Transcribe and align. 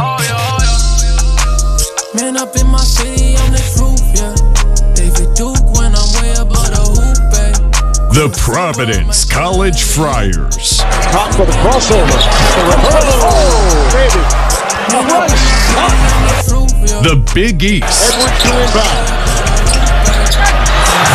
oh, 0.00 0.18
Man 2.14 2.36
up 2.36 2.56
in 2.56 2.66
my 2.66 2.78
city 2.78 3.36
on 3.36 3.52
the 3.52 3.58
truth, 3.76 4.02
yeah. 4.18 4.34
David 4.94 5.32
Duke 5.34 5.62
when 5.78 5.94
I'm 5.94 6.08
way 6.18 6.32
above 6.34 6.70
the 6.74 6.82
hoop, 6.82 7.16
babe. 7.30 7.54
The 8.14 8.28
Providence 8.42 9.24
College 9.24 9.82
Friars. 9.84 10.78
Top 11.12 11.32
for 11.34 11.46
the 11.46 11.52
crossover. 11.62 12.10
The 12.10 12.62
reverse. 12.66 13.14
Oh, 13.22 13.90
baby. 13.94 14.22
The 14.90 14.98
run. 15.06 15.30
The. 16.50 16.98
The 17.10 17.16
Big 17.32 17.62
East. 17.62 18.14
Edwards 18.14 18.42
to 18.42 18.48
inbound. 18.60 19.06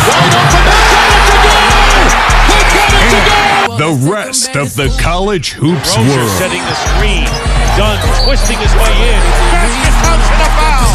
Wide 0.08 0.34
open. 0.34 0.89
The 3.80 4.10
rest 4.12 4.56
of 4.56 4.76
the 4.76 4.94
college 5.00 5.52
hoops 5.52 5.96
Rozier 5.96 6.16
world. 6.18 6.30
setting 6.32 6.60
the 6.60 6.74
screen. 6.74 7.24
Dunn 7.78 7.96
twisting 8.26 8.58
his 8.58 8.74
way 8.74 8.92
in. 8.92 9.20
Basket 9.48 9.94
counts 10.04 10.28
and 10.28 10.42
a 10.42 10.50
foul. 10.60 10.92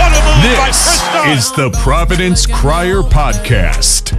What 0.00 0.12
a 0.12 0.20
move 0.24 0.56
by 0.56 0.66
This 0.68 0.80
Kris 0.80 1.02
Dunn. 1.12 1.28
is 1.28 1.52
the 1.52 1.70
Providence 1.82 2.46
Crier 2.46 3.02
Podcast. 3.02 4.16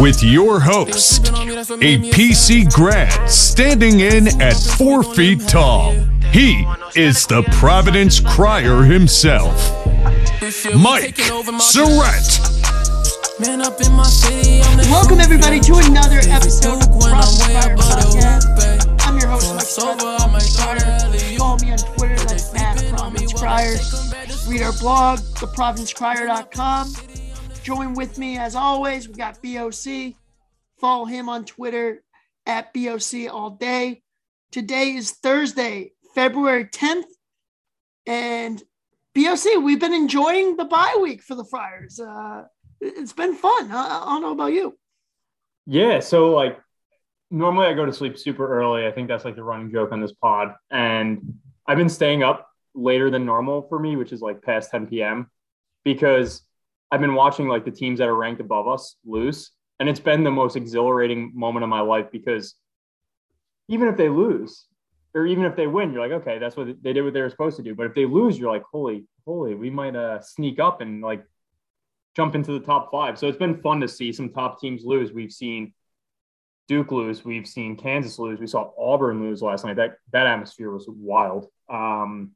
With 0.00 0.22
your 0.22 0.60
host, 0.60 1.26
a 1.26 1.98
PC 2.12 2.72
grad 2.72 3.28
standing 3.28 3.98
in 3.98 4.40
at 4.40 4.54
four 4.54 5.02
feet 5.02 5.40
tall. 5.48 5.94
He 6.30 6.64
is 6.94 7.26
the 7.26 7.42
Providence 7.54 8.20
Crier 8.20 8.84
himself, 8.84 9.84
Mike 10.76 11.16
Surette. 11.16 12.53
Welcome 13.40 15.18
everybody 15.18 15.58
to 15.58 15.74
another 15.78 16.20
episode 16.28 16.80
of 16.80 16.86
Duke 16.86 17.02
when 17.02 17.14
I'm 17.14 17.24
way 17.40 17.60
Fire 17.60 17.74
above 17.74 17.84
Podcast. 17.84 18.96
I'm 19.00 19.18
your 19.18 19.26
host, 19.28 19.52
Mike 19.52 19.62
Sober, 19.62 19.98
Scott. 19.98 20.20
I 20.20 20.26
might 20.32 20.42
start 20.42 20.82
early. 20.86 21.36
Follow 21.36 21.58
me 21.58 21.72
on 21.72 21.78
Twitter, 21.78 22.14
that's 22.14 22.54
at 22.54 22.96
Providence 22.96 23.32
Criers. 23.32 24.46
Read 24.46 24.62
our 24.62 24.72
blog, 24.74 25.18
theprovidencecrier.com. 25.18 26.94
Join 27.64 27.94
with 27.94 28.18
me 28.18 28.38
as 28.38 28.54
always. 28.54 29.08
We 29.08 29.14
got 29.14 29.42
BOC. 29.42 30.14
Follow 30.78 31.04
him 31.06 31.28
on 31.28 31.44
Twitter 31.44 32.04
at 32.46 32.72
BOC 32.72 33.28
all 33.32 33.50
day. 33.50 34.02
Today 34.52 34.94
is 34.94 35.10
Thursday, 35.10 35.90
February 36.14 36.66
10th. 36.66 37.06
And 38.06 38.62
BOC, 39.16 39.60
we've 39.60 39.80
been 39.80 39.92
enjoying 39.92 40.56
the 40.56 40.66
bye 40.66 40.96
week 41.02 41.20
for 41.20 41.34
the 41.34 41.44
Friars. 41.44 41.98
Uh, 41.98 42.44
it's 42.84 43.12
been 43.12 43.34
fun. 43.34 43.70
I, 43.70 44.02
I 44.02 44.04
don't 44.06 44.22
know 44.22 44.32
about 44.32 44.52
you. 44.52 44.76
Yeah, 45.66 46.00
so 46.00 46.30
like 46.30 46.58
normally 47.30 47.66
I 47.66 47.74
go 47.74 47.86
to 47.86 47.92
sleep 47.92 48.18
super 48.18 48.46
early. 48.46 48.86
I 48.86 48.92
think 48.92 49.08
that's 49.08 49.24
like 49.24 49.36
the 49.36 49.42
running 49.42 49.70
joke 49.70 49.92
on 49.92 50.00
this 50.00 50.12
pod. 50.12 50.54
And 50.70 51.38
I've 51.66 51.78
been 51.78 51.88
staying 51.88 52.22
up 52.22 52.48
later 52.74 53.10
than 53.10 53.24
normal 53.24 53.62
for 53.68 53.78
me, 53.78 53.96
which 53.96 54.12
is 54.12 54.20
like 54.20 54.42
past 54.42 54.70
10 54.70 54.86
p.m. 54.86 55.30
because 55.84 56.42
I've 56.90 57.00
been 57.00 57.14
watching 57.14 57.48
like 57.48 57.64
the 57.64 57.70
teams 57.70 57.98
that 57.98 58.08
are 58.08 58.14
ranked 58.14 58.40
above 58.40 58.68
us 58.68 58.96
lose. 59.04 59.50
And 59.80 59.88
it's 59.88 60.00
been 60.00 60.22
the 60.22 60.30
most 60.30 60.54
exhilarating 60.54 61.32
moment 61.34 61.64
of 61.64 61.68
my 61.68 61.80
life 61.80 62.06
because 62.12 62.54
even 63.68 63.88
if 63.88 63.96
they 63.96 64.08
lose 64.08 64.66
or 65.14 65.26
even 65.26 65.44
if 65.44 65.56
they 65.56 65.66
win, 65.66 65.92
you're 65.92 66.06
like, 66.06 66.22
okay, 66.22 66.38
that's 66.38 66.56
what 66.56 66.68
they 66.82 66.92
did 66.92 67.02
what 67.02 67.14
they 67.14 67.20
were 67.20 67.30
supposed 67.30 67.56
to 67.56 67.62
do. 67.62 67.74
But 67.74 67.86
if 67.86 67.94
they 67.94 68.04
lose, 68.04 68.38
you're 68.38 68.50
like, 68.50 68.64
holy, 68.70 69.06
holy, 69.26 69.54
we 69.54 69.70
might 69.70 69.96
uh, 69.96 70.20
sneak 70.20 70.60
up 70.60 70.80
and 70.80 71.00
like 71.00 71.24
jump 72.14 72.34
into 72.34 72.52
the 72.52 72.64
top 72.64 72.90
five. 72.90 73.18
So 73.18 73.28
it's 73.28 73.38
been 73.38 73.60
fun 73.60 73.80
to 73.80 73.88
see 73.88 74.12
some 74.12 74.30
top 74.30 74.60
teams 74.60 74.84
lose. 74.84 75.12
We've 75.12 75.32
seen 75.32 75.72
Duke 76.68 76.92
lose. 76.92 77.24
We've 77.24 77.46
seen 77.46 77.76
Kansas 77.76 78.18
lose. 78.18 78.40
We 78.40 78.46
saw 78.46 78.70
Auburn 78.78 79.20
lose 79.20 79.42
last 79.42 79.64
night. 79.64 79.76
That 79.76 79.96
that 80.12 80.26
atmosphere 80.26 80.70
was 80.70 80.86
wild. 80.88 81.46
Um, 81.68 82.32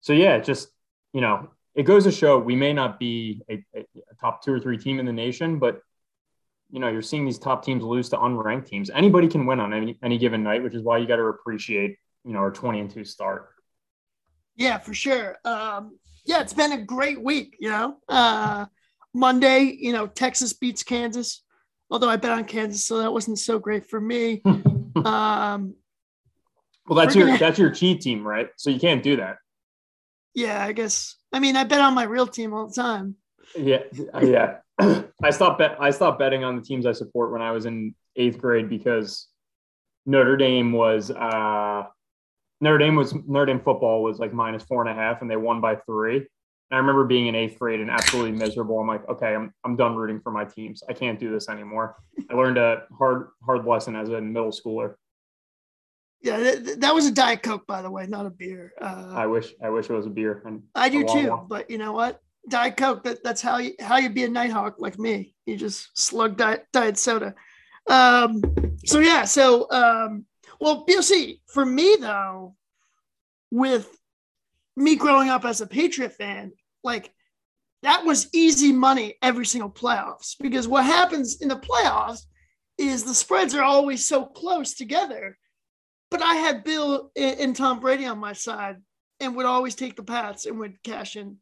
so 0.00 0.12
yeah, 0.12 0.38
just 0.38 0.68
you 1.12 1.20
know, 1.20 1.50
it 1.74 1.82
goes 1.82 2.04
to 2.04 2.12
show 2.12 2.38
we 2.38 2.56
may 2.56 2.72
not 2.72 2.98
be 2.98 3.42
a, 3.50 3.64
a, 3.74 3.84
top 4.20 4.42
two 4.42 4.52
or 4.52 4.60
three 4.60 4.78
team 4.78 4.98
in 4.98 5.06
the 5.06 5.12
nation, 5.12 5.58
but 5.58 5.82
you 6.70 6.78
know, 6.78 6.88
you're 6.88 7.02
seeing 7.02 7.24
these 7.24 7.38
top 7.38 7.64
teams 7.64 7.82
lose 7.82 8.08
to 8.10 8.16
unranked 8.16 8.66
teams. 8.66 8.90
Anybody 8.90 9.28
can 9.28 9.44
win 9.44 9.60
on 9.60 9.74
any 9.74 9.98
any 10.02 10.18
given 10.18 10.42
night, 10.42 10.62
which 10.62 10.74
is 10.74 10.82
why 10.82 10.98
you 10.98 11.06
got 11.06 11.16
to 11.16 11.24
appreciate 11.24 11.98
you 12.24 12.32
know 12.32 12.38
our 12.38 12.50
20 12.50 12.80
and 12.80 12.90
two 12.90 13.04
start. 13.04 13.50
Yeah, 14.56 14.78
for 14.78 14.94
sure. 14.94 15.36
Um, 15.44 15.98
yeah, 16.24 16.40
it's 16.40 16.52
been 16.52 16.72
a 16.72 16.82
great 16.82 17.20
week, 17.20 17.56
you 17.60 17.70
know. 17.70 17.96
Uh, 18.08 18.66
Monday, 19.14 19.76
you 19.78 19.92
know, 19.92 20.06
Texas 20.06 20.52
beats 20.52 20.82
Kansas, 20.82 21.42
although 21.90 22.08
I 22.08 22.16
bet 22.16 22.32
on 22.32 22.44
Kansas, 22.44 22.84
so 22.84 22.98
that 22.98 23.12
wasn't 23.12 23.38
so 23.38 23.58
great 23.58 23.88
for 23.88 24.00
me. 24.00 24.42
Um, 24.96 25.76
Well, 26.88 26.98
that's 26.98 27.14
your 27.14 27.26
gonna- 27.26 27.38
that's 27.38 27.58
your 27.58 27.70
cheat 27.70 28.00
team, 28.00 28.26
right? 28.26 28.48
So 28.56 28.68
you 28.70 28.80
can't 28.80 29.02
do 29.04 29.16
that. 29.18 29.36
yeah, 30.34 30.62
I 30.64 30.72
guess. 30.72 31.14
I 31.32 31.38
mean, 31.38 31.54
I 31.56 31.62
bet 31.62 31.80
on 31.80 31.94
my 31.94 32.02
real 32.02 32.26
team 32.26 32.52
all 32.52 32.66
the 32.66 32.74
time. 32.74 33.14
Yeah, 33.56 33.84
yeah. 34.20 34.58
I 35.22 35.30
stopped 35.30 35.58
bet. 35.60 35.76
I 35.80 35.90
stopped 35.90 36.18
betting 36.18 36.42
on 36.42 36.56
the 36.56 36.62
teams 36.62 36.86
I 36.86 36.92
support 36.92 37.30
when 37.30 37.40
I 37.40 37.52
was 37.52 37.66
in 37.66 37.94
eighth 38.16 38.38
grade 38.38 38.68
because 38.68 39.28
Notre 40.06 40.36
Dame 40.36 40.72
was 40.72 41.12
uh, 41.12 41.84
Notre 42.60 42.78
Dame 42.78 42.96
was 42.96 43.14
Notre 43.14 43.46
Dame 43.46 43.60
football 43.60 44.02
was 44.02 44.18
like 44.18 44.32
minus 44.34 44.64
four 44.64 44.82
and 44.84 44.90
a 44.90 44.94
half, 45.00 45.22
and 45.22 45.30
they 45.30 45.36
won 45.36 45.60
by 45.60 45.76
three. 45.76 46.26
And 46.70 46.76
I 46.76 46.80
remember 46.80 47.04
being 47.04 47.26
in 47.26 47.34
eighth 47.34 47.58
grade 47.58 47.80
and 47.80 47.90
absolutely 47.90 48.32
miserable. 48.32 48.78
I'm 48.78 48.86
like, 48.86 49.08
okay, 49.08 49.34
I'm 49.34 49.52
I'm 49.64 49.76
done 49.76 49.96
rooting 49.96 50.20
for 50.20 50.30
my 50.30 50.44
teams. 50.44 50.82
I 50.88 50.92
can't 50.92 51.18
do 51.18 51.30
this 51.30 51.48
anymore. 51.48 51.96
I 52.30 52.34
learned 52.34 52.58
a 52.58 52.84
hard 52.96 53.28
hard 53.44 53.66
lesson 53.66 53.96
as 53.96 54.08
a 54.08 54.20
middle 54.20 54.50
schooler. 54.50 54.94
Yeah, 56.22 56.36
th- 56.36 56.64
th- 56.64 56.78
that 56.78 56.94
was 56.94 57.06
a 57.06 57.10
Diet 57.12 57.42
Coke, 57.42 57.66
by 57.66 57.82
the 57.82 57.90
way, 57.90 58.06
not 58.06 58.26
a 58.26 58.30
beer. 58.30 58.72
Uh, 58.80 59.12
I 59.14 59.26
wish 59.26 59.54
I 59.62 59.70
wish 59.70 59.90
it 59.90 59.94
was 59.94 60.06
a 60.06 60.10
beer. 60.10 60.42
And 60.44 60.62
I 60.74 60.88
do 60.88 61.04
too, 61.04 61.30
one. 61.30 61.46
but 61.48 61.70
you 61.70 61.78
know 61.78 61.92
what? 61.92 62.20
Diet 62.48 62.76
Coke. 62.76 63.02
That, 63.04 63.24
that's 63.24 63.40
how 63.40 63.58
you 63.58 63.74
how 63.80 63.96
you 63.96 64.10
be 64.10 64.24
a 64.24 64.28
Nighthawk 64.28 64.76
like 64.78 64.98
me. 64.98 65.34
You 65.46 65.56
just 65.56 65.98
slug 65.98 66.36
diet, 66.36 66.66
diet 66.72 66.98
soda. 66.98 67.34
Um, 67.88 68.42
so 68.84 69.00
yeah. 69.00 69.24
So 69.24 69.68
um, 69.70 70.26
well, 70.60 70.84
BOC 70.86 71.38
for 71.46 71.64
me 71.64 71.96
though, 71.98 72.54
with 73.50 73.88
me 74.76 74.96
growing 74.96 75.30
up 75.30 75.44
as 75.44 75.60
a 75.60 75.66
Patriot 75.66 76.12
fan, 76.12 76.52
like 76.82 77.12
that 77.82 78.04
was 78.04 78.28
easy 78.34 78.72
money 78.72 79.14
every 79.22 79.46
single 79.46 79.70
playoffs 79.70 80.36
because 80.40 80.68
what 80.68 80.84
happens 80.84 81.40
in 81.40 81.48
the 81.48 81.56
playoffs 81.56 82.22
is 82.78 83.04
the 83.04 83.14
spreads 83.14 83.54
are 83.54 83.62
always 83.62 84.04
so 84.04 84.24
close 84.24 84.74
together. 84.74 85.36
But 86.10 86.22
I 86.22 86.34
had 86.34 86.64
Bill 86.64 87.10
and 87.16 87.54
Tom 87.54 87.80
Brady 87.80 88.06
on 88.06 88.18
my 88.18 88.32
side 88.32 88.76
and 89.20 89.36
would 89.36 89.46
always 89.46 89.74
take 89.74 89.96
the 89.96 90.02
Pats 90.02 90.46
and 90.46 90.58
would 90.58 90.82
cash 90.82 91.16
in 91.16 91.36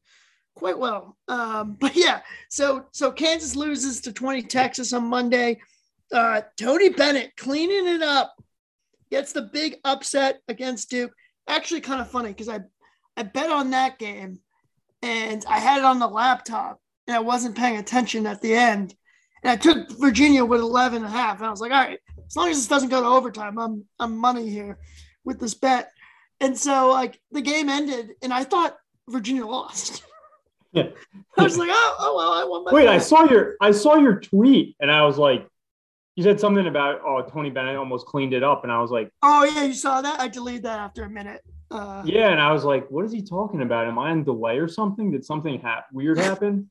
quite 0.54 0.78
well. 0.78 1.16
Um, 1.28 1.76
but 1.80 1.96
yeah, 1.96 2.20
so 2.50 2.86
so 2.92 3.10
Kansas 3.10 3.56
loses 3.56 4.00
to 4.02 4.12
20 4.12 4.42
Texas 4.42 4.92
on 4.92 5.04
Monday. 5.04 5.60
Uh, 6.12 6.42
Tony 6.56 6.88
Bennett 6.88 7.36
cleaning 7.36 7.86
it 7.86 8.02
up, 8.02 8.34
gets 9.10 9.32
the 9.32 9.42
big 9.42 9.76
upset 9.84 10.40
against 10.48 10.90
Duke. 10.90 11.12
Actually, 11.48 11.80
kind 11.80 12.00
of 12.00 12.10
funny 12.10 12.28
because 12.28 12.48
I 12.48 12.60
I 13.16 13.22
bet 13.22 13.50
on 13.50 13.70
that 13.70 13.98
game 13.98 14.40
and 15.02 15.44
I 15.48 15.58
had 15.58 15.78
it 15.78 15.84
on 15.84 15.98
the 15.98 16.08
laptop 16.08 16.80
and 17.06 17.16
I 17.16 17.20
wasn't 17.20 17.56
paying 17.56 17.78
attention 17.78 18.26
at 18.26 18.40
the 18.40 18.54
end. 18.54 18.94
And 19.42 19.50
I 19.50 19.56
took 19.56 19.90
Virginia 19.98 20.44
with 20.44 20.60
11 20.60 20.96
and 20.96 21.06
a 21.06 21.08
half. 21.08 21.38
And 21.38 21.46
I 21.46 21.50
was 21.50 21.60
like, 21.60 21.72
all 21.72 21.78
right, 21.78 21.98
as 22.26 22.36
long 22.36 22.50
as 22.50 22.56
this 22.56 22.68
doesn't 22.68 22.88
go 22.88 23.00
to 23.00 23.06
overtime, 23.06 23.58
I'm 23.58 23.84
I'm 23.98 24.16
money 24.16 24.48
here 24.48 24.78
with 25.24 25.40
this 25.40 25.54
bet. 25.54 25.90
And 26.40 26.56
so 26.56 26.88
like 26.90 27.20
the 27.30 27.40
game 27.40 27.68
ended 27.68 28.10
and 28.22 28.32
I 28.32 28.44
thought 28.44 28.76
Virginia 29.08 29.46
lost. 29.46 30.04
Yeah. 30.72 30.88
I 31.38 31.42
was 31.42 31.56
like, 31.56 31.70
oh, 31.72 31.96
oh 31.98 32.16
well, 32.16 32.32
I 32.32 32.44
won 32.44 32.64
my 32.64 32.72
Wait, 32.72 32.86
bet. 32.86 32.94
I 32.94 32.98
saw 32.98 33.24
your 33.24 33.56
I 33.60 33.70
saw 33.70 33.96
your 33.96 34.20
tweet, 34.20 34.76
and 34.80 34.90
I 34.90 35.04
was 35.04 35.16
like, 35.16 35.48
you 36.16 36.24
said 36.24 36.40
something 36.40 36.66
about 36.66 37.00
oh 37.06 37.22
Tony 37.22 37.50
Bennett 37.50 37.76
almost 37.76 38.06
cleaned 38.06 38.34
it 38.34 38.42
up, 38.42 38.64
and 38.64 38.72
I 38.72 38.80
was 38.80 38.90
like, 38.90 39.10
Oh 39.22 39.44
yeah, 39.44 39.64
you 39.64 39.72
saw 39.72 40.02
that? 40.02 40.20
I 40.20 40.28
deleted 40.28 40.64
that 40.64 40.80
after 40.80 41.04
a 41.04 41.10
minute. 41.10 41.42
Uh, 41.70 42.02
yeah, 42.04 42.30
and 42.30 42.40
I 42.40 42.52
was 42.52 42.64
like, 42.64 42.90
what 42.90 43.04
is 43.04 43.12
he 43.12 43.22
talking 43.22 43.60
about? 43.62 43.86
Am 43.86 43.98
I 43.98 44.10
on 44.10 44.24
delay 44.24 44.58
or 44.58 44.68
something? 44.68 45.10
Did 45.10 45.24
something 45.24 45.60
hap- 45.60 45.92
weird 45.92 46.18
happen? 46.18 46.70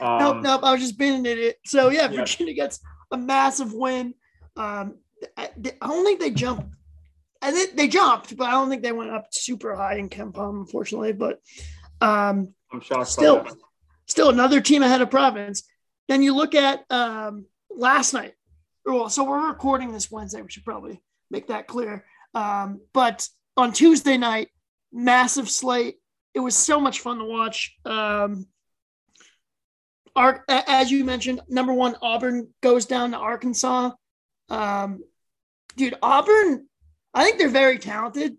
Um, 0.00 0.18
nope, 0.18 0.36
nope. 0.42 0.60
I 0.64 0.72
was 0.72 0.80
just 0.80 0.98
being 0.98 1.14
an 1.16 1.26
idiot. 1.26 1.58
So 1.66 1.90
yeah, 1.90 2.10
Yeah. 2.10 2.20
Virginia 2.20 2.54
gets 2.54 2.80
a 3.10 3.18
massive 3.18 3.72
win. 3.74 4.14
Um, 4.56 4.96
I, 5.36 5.50
I 5.80 5.86
don't 5.86 6.04
think 6.04 6.20
they 6.20 6.30
jumped. 6.30 6.66
I 7.42 7.50
think 7.52 7.76
they 7.76 7.88
jumped, 7.88 8.36
but 8.36 8.48
I 8.48 8.52
don't 8.52 8.70
think 8.70 8.82
they 8.82 8.92
went 8.92 9.10
up 9.10 9.26
super 9.32 9.74
high 9.76 9.96
in 9.96 10.08
KenPom, 10.08 10.60
unfortunately. 10.60 11.12
But 11.12 11.40
um, 12.00 12.54
I'm 12.72 12.80
shocked. 12.80 13.08
Still- 13.08 13.46
still 14.06 14.30
another 14.30 14.60
team 14.60 14.82
ahead 14.82 15.00
of 15.00 15.10
Providence. 15.10 15.62
Then 16.08 16.22
you 16.22 16.34
look 16.34 16.54
at 16.54 16.84
um, 16.90 17.46
last 17.70 18.12
night. 18.12 18.34
Well, 18.84 19.08
so 19.08 19.24
we're 19.24 19.48
recording 19.48 19.92
this 19.92 20.10
Wednesday. 20.10 20.42
We 20.42 20.50
should 20.50 20.64
probably 20.64 21.00
make 21.30 21.46
that 21.48 21.66
clear. 21.68 22.04
Um, 22.34 22.80
but 22.92 23.28
on 23.56 23.72
Tuesday 23.72 24.16
night, 24.16 24.48
massive 24.92 25.50
slate. 25.50 25.96
It 26.34 26.40
was 26.40 26.56
so 26.56 26.80
much 26.80 27.00
fun 27.00 27.18
to 27.18 27.24
watch. 27.24 27.76
Um, 27.84 28.46
Ar- 30.14 30.44
as 30.48 30.90
you 30.90 31.04
mentioned, 31.04 31.40
number 31.48 31.72
one, 31.72 31.96
Auburn 32.02 32.48
goes 32.62 32.86
down 32.86 33.12
to 33.12 33.18
Arkansas. 33.18 33.90
Um, 34.48 35.02
dude, 35.76 35.94
Auburn, 36.02 36.66
I 37.14 37.24
think 37.24 37.38
they're 37.38 37.48
very 37.48 37.78
talented. 37.78 38.36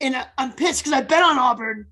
And 0.00 0.16
I, 0.16 0.26
I'm 0.36 0.52
pissed 0.52 0.82
because 0.82 0.92
I 0.92 1.02
bet 1.02 1.22
on 1.22 1.38
Auburn. 1.38 1.86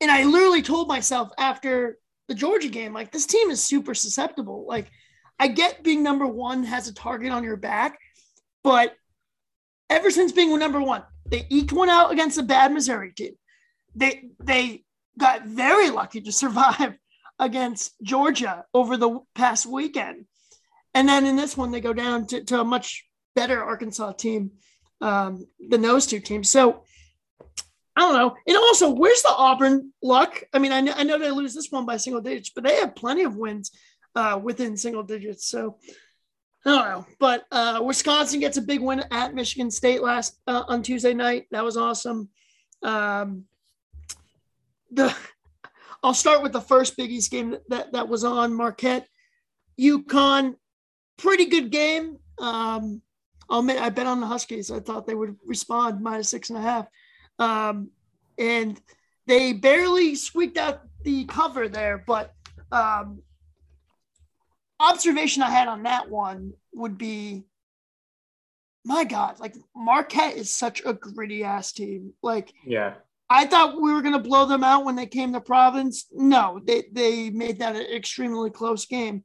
And 0.00 0.10
I 0.10 0.24
literally 0.24 0.62
told 0.62 0.88
myself 0.88 1.30
after 1.38 1.98
the 2.26 2.34
Georgia 2.34 2.68
game, 2.68 2.92
like, 2.92 3.12
this 3.12 3.26
team 3.26 3.50
is 3.50 3.62
super 3.62 3.94
susceptible. 3.94 4.64
Like, 4.66 4.90
I 5.38 5.48
get 5.48 5.82
being 5.82 6.02
number 6.02 6.26
one 6.26 6.64
has 6.64 6.88
a 6.88 6.94
target 6.94 7.32
on 7.32 7.44
your 7.44 7.56
back, 7.56 7.98
but 8.62 8.94
ever 9.88 10.10
since 10.10 10.32
being 10.32 10.56
number 10.58 10.80
one, 10.80 11.02
they 11.30 11.46
eked 11.48 11.72
one 11.72 11.88
out 11.88 12.12
against 12.12 12.38
a 12.38 12.42
bad 12.42 12.72
Missouri 12.72 13.12
team. 13.12 13.34
They 13.94 14.30
they 14.38 14.84
got 15.18 15.46
very 15.46 15.90
lucky 15.90 16.20
to 16.22 16.32
survive 16.32 16.94
against 17.38 17.94
Georgia 18.02 18.64
over 18.74 18.96
the 18.96 19.20
past 19.34 19.66
weekend. 19.66 20.26
And 20.94 21.08
then 21.08 21.24
in 21.24 21.36
this 21.36 21.56
one, 21.56 21.70
they 21.70 21.80
go 21.80 21.92
down 21.92 22.26
to, 22.28 22.44
to 22.44 22.60
a 22.60 22.64
much 22.64 23.06
better 23.34 23.62
Arkansas 23.62 24.12
team 24.12 24.52
um, 25.00 25.46
than 25.68 25.82
those 25.82 26.06
two 26.06 26.20
teams. 26.20 26.50
So 26.50 26.82
I 27.96 28.00
don't 28.00 28.14
know. 28.14 28.36
And 28.46 28.56
also, 28.56 28.90
where's 28.90 29.22
the 29.22 29.30
Auburn 29.30 29.92
luck? 30.02 30.42
I 30.52 30.58
mean, 30.58 30.72
I 30.72 30.80
know, 30.80 30.92
I 30.96 31.04
know 31.04 31.18
they 31.18 31.30
lose 31.30 31.54
this 31.54 31.70
one 31.70 31.86
by 31.86 31.96
single 31.96 32.22
digits, 32.22 32.50
but 32.50 32.64
they 32.64 32.76
have 32.76 32.94
plenty 32.94 33.22
of 33.24 33.36
wins 33.36 33.70
uh, 34.14 34.38
within 34.42 34.76
single 34.76 35.02
digits. 35.02 35.46
So 35.46 35.78
I 36.66 36.70
don't 36.70 36.88
know. 36.88 37.06
But 37.18 37.44
uh, 37.50 37.80
Wisconsin 37.82 38.40
gets 38.40 38.56
a 38.56 38.62
big 38.62 38.80
win 38.80 39.02
at 39.10 39.34
Michigan 39.34 39.70
State 39.70 40.02
last 40.02 40.38
uh, 40.46 40.64
on 40.68 40.82
Tuesday 40.82 41.14
night. 41.14 41.46
That 41.50 41.64
was 41.64 41.76
awesome. 41.76 42.28
Um, 42.82 43.44
the 44.90 45.14
I'll 46.02 46.14
start 46.14 46.42
with 46.42 46.52
the 46.52 46.60
first 46.60 46.96
Big 46.96 47.10
East 47.10 47.30
game 47.30 47.56
that, 47.68 47.92
that, 47.92 48.08
was 48.08 48.24
on 48.24 48.54
Marquette. 48.54 49.06
UConn, 49.78 50.54
pretty 51.18 51.46
good 51.46 51.70
game. 51.70 52.16
Um, 52.38 53.02
I'll 53.50 53.60
admit, 53.60 53.80
I 53.80 53.90
bet 53.90 54.06
on 54.06 54.20
the 54.20 54.26
Huskies. 54.26 54.70
I 54.70 54.80
thought 54.80 55.06
they 55.06 55.14
would 55.14 55.36
respond 55.44 56.00
minus 56.00 56.30
six 56.30 56.48
and 56.48 56.58
a 56.58 56.62
half. 56.62 56.86
Um, 57.38 57.90
and 58.38 58.80
they 59.26 59.52
barely 59.52 60.14
squeaked 60.14 60.56
out 60.56 60.80
the 61.02 61.24
cover 61.26 61.68
there. 61.68 62.02
But 62.06 62.32
um, 62.72 63.22
observation 64.80 65.42
I 65.42 65.50
had 65.50 65.68
on 65.68 65.84
that 65.84 66.10
one 66.10 66.54
would 66.72 66.98
be 66.98 67.44
my 68.84 69.04
God, 69.04 69.38
like 69.38 69.54
Marquette 69.76 70.36
is 70.36 70.50
such 70.50 70.82
a 70.84 70.94
gritty 70.94 71.44
ass 71.44 71.72
team. 71.72 72.14
Like, 72.22 72.52
Yeah. 72.64 72.94
I 73.32 73.46
thought 73.46 73.80
we 73.80 73.92
were 73.92 74.02
going 74.02 74.14
to 74.14 74.28
blow 74.28 74.46
them 74.46 74.64
out 74.64 74.84
when 74.84 74.96
they 74.96 75.06
came 75.06 75.32
to 75.34 75.40
Providence. 75.40 76.06
No, 76.10 76.60
they, 76.64 76.84
they 76.90 77.30
made 77.30 77.60
that 77.60 77.76
an 77.76 77.82
extremely 77.82 78.50
close 78.50 78.86
game. 78.86 79.22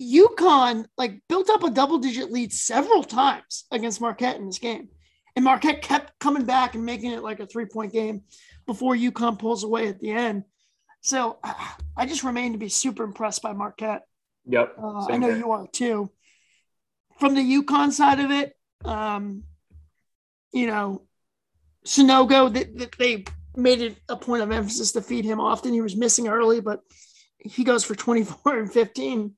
UConn 0.00 0.86
like 0.96 1.20
built 1.28 1.50
up 1.50 1.62
a 1.62 1.70
double 1.70 1.98
digit 1.98 2.32
lead 2.32 2.52
several 2.52 3.04
times 3.04 3.66
against 3.70 4.00
Marquette 4.00 4.36
in 4.36 4.46
this 4.46 4.58
game. 4.58 4.88
And 5.36 5.44
Marquette 5.44 5.82
kept 5.82 6.18
coming 6.20 6.44
back 6.44 6.74
and 6.74 6.86
making 6.86 7.12
it 7.12 7.22
like 7.22 7.40
a 7.40 7.46
three 7.46 7.66
point 7.66 7.92
game 7.92 8.22
before 8.66 8.94
UConn 8.94 9.38
pulls 9.38 9.62
away 9.62 9.88
at 9.88 10.00
the 10.00 10.10
end. 10.10 10.44
So 11.02 11.38
I 11.96 12.06
just 12.06 12.24
remain 12.24 12.52
to 12.52 12.58
be 12.58 12.68
super 12.68 13.04
impressed 13.04 13.42
by 13.42 13.52
Marquette. 13.52 14.02
Yep. 14.46 14.74
Uh, 14.82 15.06
I 15.08 15.16
know 15.18 15.28
here. 15.28 15.36
you 15.38 15.50
are 15.52 15.66
too. 15.68 16.10
From 17.20 17.34
the 17.34 17.40
UConn 17.62 17.92
side 17.92 18.20
of 18.20 18.30
it, 18.30 18.54
um, 18.84 19.44
you 20.52 20.66
know, 20.66 21.02
Sanogo, 21.86 22.52
they, 22.52 22.64
they- 22.64 22.88
they 22.98 23.24
made 23.54 23.80
it 23.82 23.96
a 24.08 24.16
point 24.16 24.42
of 24.42 24.50
emphasis 24.50 24.92
to 24.92 25.02
feed 25.02 25.24
him 25.24 25.38
often. 25.40 25.72
He 25.72 25.80
was 25.80 25.94
missing 25.96 26.26
early, 26.28 26.60
but 26.60 26.80
he 27.38 27.64
goes 27.64 27.84
for 27.84 27.94
24 27.94 28.58
and 28.58 28.72
15. 28.72 29.34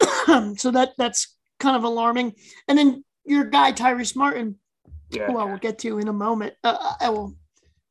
so 0.56 0.70
that 0.70 0.90
that's 0.98 1.36
kind 1.60 1.76
of 1.76 1.84
alarming. 1.84 2.34
And 2.68 2.78
then 2.78 3.04
your 3.24 3.44
guy, 3.44 3.72
Tyrese 3.72 4.16
Martin, 4.16 4.56
Yeah. 5.10 5.26
who 5.26 5.38
I 5.38 5.44
will 5.44 5.58
get 5.58 5.78
to 5.80 5.98
in 5.98 6.08
a 6.08 6.12
moment. 6.12 6.54
Uh, 6.64 6.94
I 7.00 7.10
will 7.10 7.36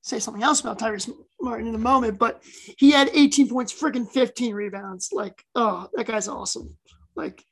say 0.02 0.20
something 0.20 0.44
else 0.44 0.60
about 0.62 0.80
Tyrese 0.80 1.12
Martin 1.44 1.68
in 1.68 1.76
a 1.76 1.80
moment, 1.80 2.18
but 2.18 2.42
he 2.78 2.92
had 2.92 3.10
18 3.14 3.50
points, 3.50 3.74
freaking 3.74 4.10
15 4.10 4.56
rebounds. 4.56 5.10
Like, 5.12 5.44
oh, 5.54 5.88
that 5.94 6.08
guy's 6.08 6.28
awesome. 6.28 6.76
Like, 7.16 7.44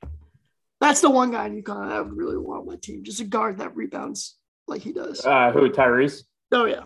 that's 0.80 1.02
the 1.02 1.10
one 1.10 1.32
guy 1.32 1.46
in 1.46 1.62
UConn 1.62 1.92
I 1.92 2.02
would 2.02 2.16
really 2.18 2.38
want 2.38 2.62
on 2.62 2.66
my 2.68 2.78
team, 2.78 3.04
just 3.04 3.20
a 3.20 3.26
guard 3.26 3.60
that 3.60 3.76
rebounds 3.76 4.38
like 4.68 4.82
he 4.82 4.94
does. 4.94 5.24
Uh, 5.24 5.52
who 5.52 5.70
Tyrese? 5.70 6.24
Oh 6.52 6.66
yeah, 6.66 6.84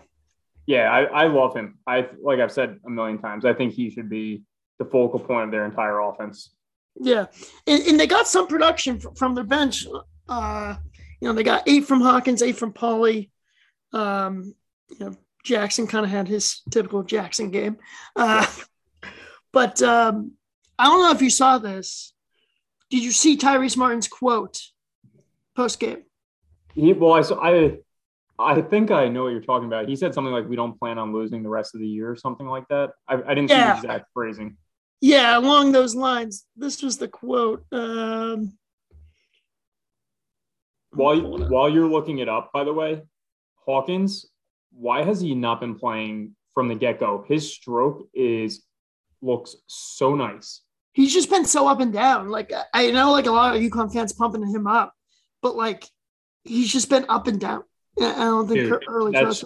Yeah, 0.66 0.90
I, 0.90 1.04
I 1.04 1.26
love 1.28 1.56
him. 1.56 1.78
I 1.86 2.08
like 2.22 2.40
I've 2.40 2.52
said 2.52 2.78
a 2.84 2.90
million 2.90 3.18
times. 3.18 3.44
I 3.44 3.54
think 3.54 3.72
he 3.72 3.88
should 3.90 4.10
be 4.10 4.42
the 4.78 4.84
focal 4.84 5.18
point 5.18 5.44
of 5.46 5.50
their 5.50 5.64
entire 5.64 5.98
offense. 6.00 6.54
yeah, 7.00 7.26
and, 7.66 7.82
and 7.84 7.98
they 7.98 8.06
got 8.06 8.28
some 8.28 8.46
production 8.46 9.00
fr- 9.00 9.14
from 9.16 9.34
their 9.34 9.44
bench. 9.44 9.86
Uh, 10.28 10.76
you 11.20 11.28
know, 11.28 11.32
they 11.34 11.42
got 11.42 11.62
eight 11.66 11.84
from 11.86 12.00
Hawkins, 12.02 12.42
eight 12.42 12.56
from 12.56 12.72
Polley. 12.72 13.30
Um, 13.92 14.54
you 14.90 14.98
know, 15.00 15.16
Jackson 15.46 15.86
kind 15.86 16.04
of 16.04 16.10
had 16.10 16.26
his 16.26 16.62
typical 16.70 17.04
Jackson 17.04 17.50
game. 17.50 17.76
Uh, 18.16 18.44
but 19.52 19.80
um, 19.80 20.32
I 20.78 20.84
don't 20.84 21.02
know 21.02 21.12
if 21.12 21.22
you 21.22 21.30
saw 21.30 21.58
this. 21.58 22.12
Did 22.90 23.04
you 23.04 23.12
see 23.12 23.36
Tyrese 23.36 23.76
Martin's 23.76 24.08
quote 24.08 24.60
post 25.54 25.78
game? 25.78 26.02
Well, 26.74 27.12
I 27.12 27.20
I 27.48 27.78
I 28.38 28.60
think 28.60 28.90
I 28.90 29.08
know 29.08 29.22
what 29.24 29.30
you're 29.30 29.40
talking 29.40 29.66
about. 29.66 29.88
He 29.88 29.96
said 29.96 30.12
something 30.12 30.32
like, 30.32 30.48
"We 30.48 30.56
don't 30.56 30.78
plan 30.78 30.98
on 30.98 31.12
losing 31.12 31.42
the 31.42 31.48
rest 31.48 31.74
of 31.74 31.80
the 31.80 31.86
year," 31.86 32.10
or 32.10 32.16
something 32.16 32.46
like 32.46 32.66
that. 32.68 32.90
I, 33.08 33.14
I 33.14 33.34
didn't 33.34 33.50
see 33.50 33.56
the 33.56 33.76
exact 33.76 34.06
phrasing. 34.12 34.56
Yeah, 35.00 35.38
along 35.38 35.72
those 35.72 35.94
lines. 35.94 36.44
This 36.56 36.82
was 36.82 36.98
the 36.98 37.08
quote. 37.08 37.64
Um, 37.72 38.58
While 40.90 41.20
while 41.48 41.68
you're 41.68 41.88
looking 41.88 42.18
it 42.18 42.28
up, 42.28 42.52
by 42.52 42.64
the 42.64 42.72
way, 42.72 43.02
Hawkins, 43.64 44.26
why 44.78 45.02
has 45.02 45.20
he 45.20 45.34
not 45.34 45.60
been 45.60 45.74
playing 45.74 46.36
from 46.54 46.68
the 46.68 46.74
get 46.74 47.00
go? 47.00 47.24
His 47.26 47.52
stroke 47.52 48.08
is 48.14 48.64
looks 49.22 49.56
so 49.66 50.14
nice. 50.14 50.62
he's 50.92 51.12
just 51.12 51.30
been 51.30 51.44
so 51.44 51.66
up 51.66 51.80
and 51.80 51.92
down. 51.92 52.28
Like 52.28 52.52
I- 52.72 52.90
know, 52.90 53.12
like 53.12 53.26
a 53.26 53.30
lot 53.30 53.56
of 53.56 53.62
UConn 53.62 53.92
fans 53.92 54.12
pumping 54.12 54.46
him 54.46 54.66
up, 54.66 54.94
but 55.42 55.56
like 55.56 55.86
he's 56.44 56.72
just 56.72 56.88
been 56.88 57.06
up 57.08 57.26
and 57.26 57.40
down. 57.40 57.64
I 58.00 58.12
don't 58.12 58.46
think 58.46 58.60
Dude, 58.60 58.84
Hurley 58.86 59.12
that's-. 59.12 59.44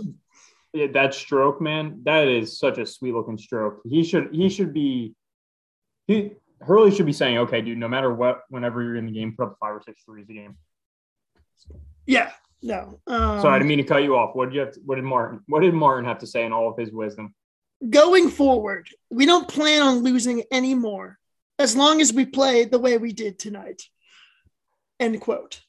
Yeah, 0.73 0.87
that 0.93 1.15
stroke, 1.15 1.61
man, 1.61 2.01
that 2.05 2.29
is 2.29 2.59
such 2.59 2.79
a 2.79 2.87
sweet 2.87 3.13
looking 3.13 3.39
stroke. 3.39 3.81
He 3.89 4.05
should 4.05 4.29
he 4.33 4.49
should 4.49 4.73
be 4.73 5.15
he 6.07 6.33
Hurley 6.61 6.95
should 6.95 7.07
be 7.07 7.13
saying, 7.13 7.39
okay, 7.39 7.61
dude, 7.61 7.79
no 7.79 7.89
matter 7.89 8.13
what, 8.13 8.43
whenever 8.51 8.83
you're 8.83 8.97
in 8.97 9.07
the 9.07 9.13
game, 9.13 9.35
put 9.37 9.47
up 9.47 9.57
five 9.59 9.75
or 9.75 9.83
six 9.85 10.03
threes 10.05 10.29
a 10.29 10.33
game. 10.33 10.57
Yeah, 12.07 12.31
no. 12.63 13.01
Um, 13.07 13.41
Sorry, 13.41 13.55
I 13.55 13.59
didn't 13.59 13.69
mean 13.69 13.79
to 13.79 13.85
cut 13.85 14.03
you 14.03 14.17
off. 14.17 14.35
What 14.35 14.47
did 14.47 14.55
you 14.55 14.61
have 14.61 14.73
to, 14.73 14.81
what 14.85 14.97
did 14.97 15.05
Martin 15.05 15.41
what 15.47 15.61
did 15.61 15.75
Martin 15.75 16.05
have 16.05 16.19
to 16.19 16.27
say 16.27 16.45
in 16.45 16.53
all 16.53 16.69
of 16.71 16.77
his 16.77 16.93
wisdom? 16.93 17.35
going 17.89 18.29
forward, 18.29 18.89
we 19.11 19.27
don't 19.27 19.49
plan 19.49 19.83
on 19.83 19.99
losing 19.99 20.45
anymore 20.53 21.19
as 21.59 21.77
long 21.77 22.01
as 22.01 22.13
we 22.13 22.27
play 22.27 22.65
the 22.65 22.79
way 22.79 22.99
we 22.99 23.13
did 23.13 23.39
tonight. 23.39 23.83
End 24.99 25.21
quote. 25.21 25.61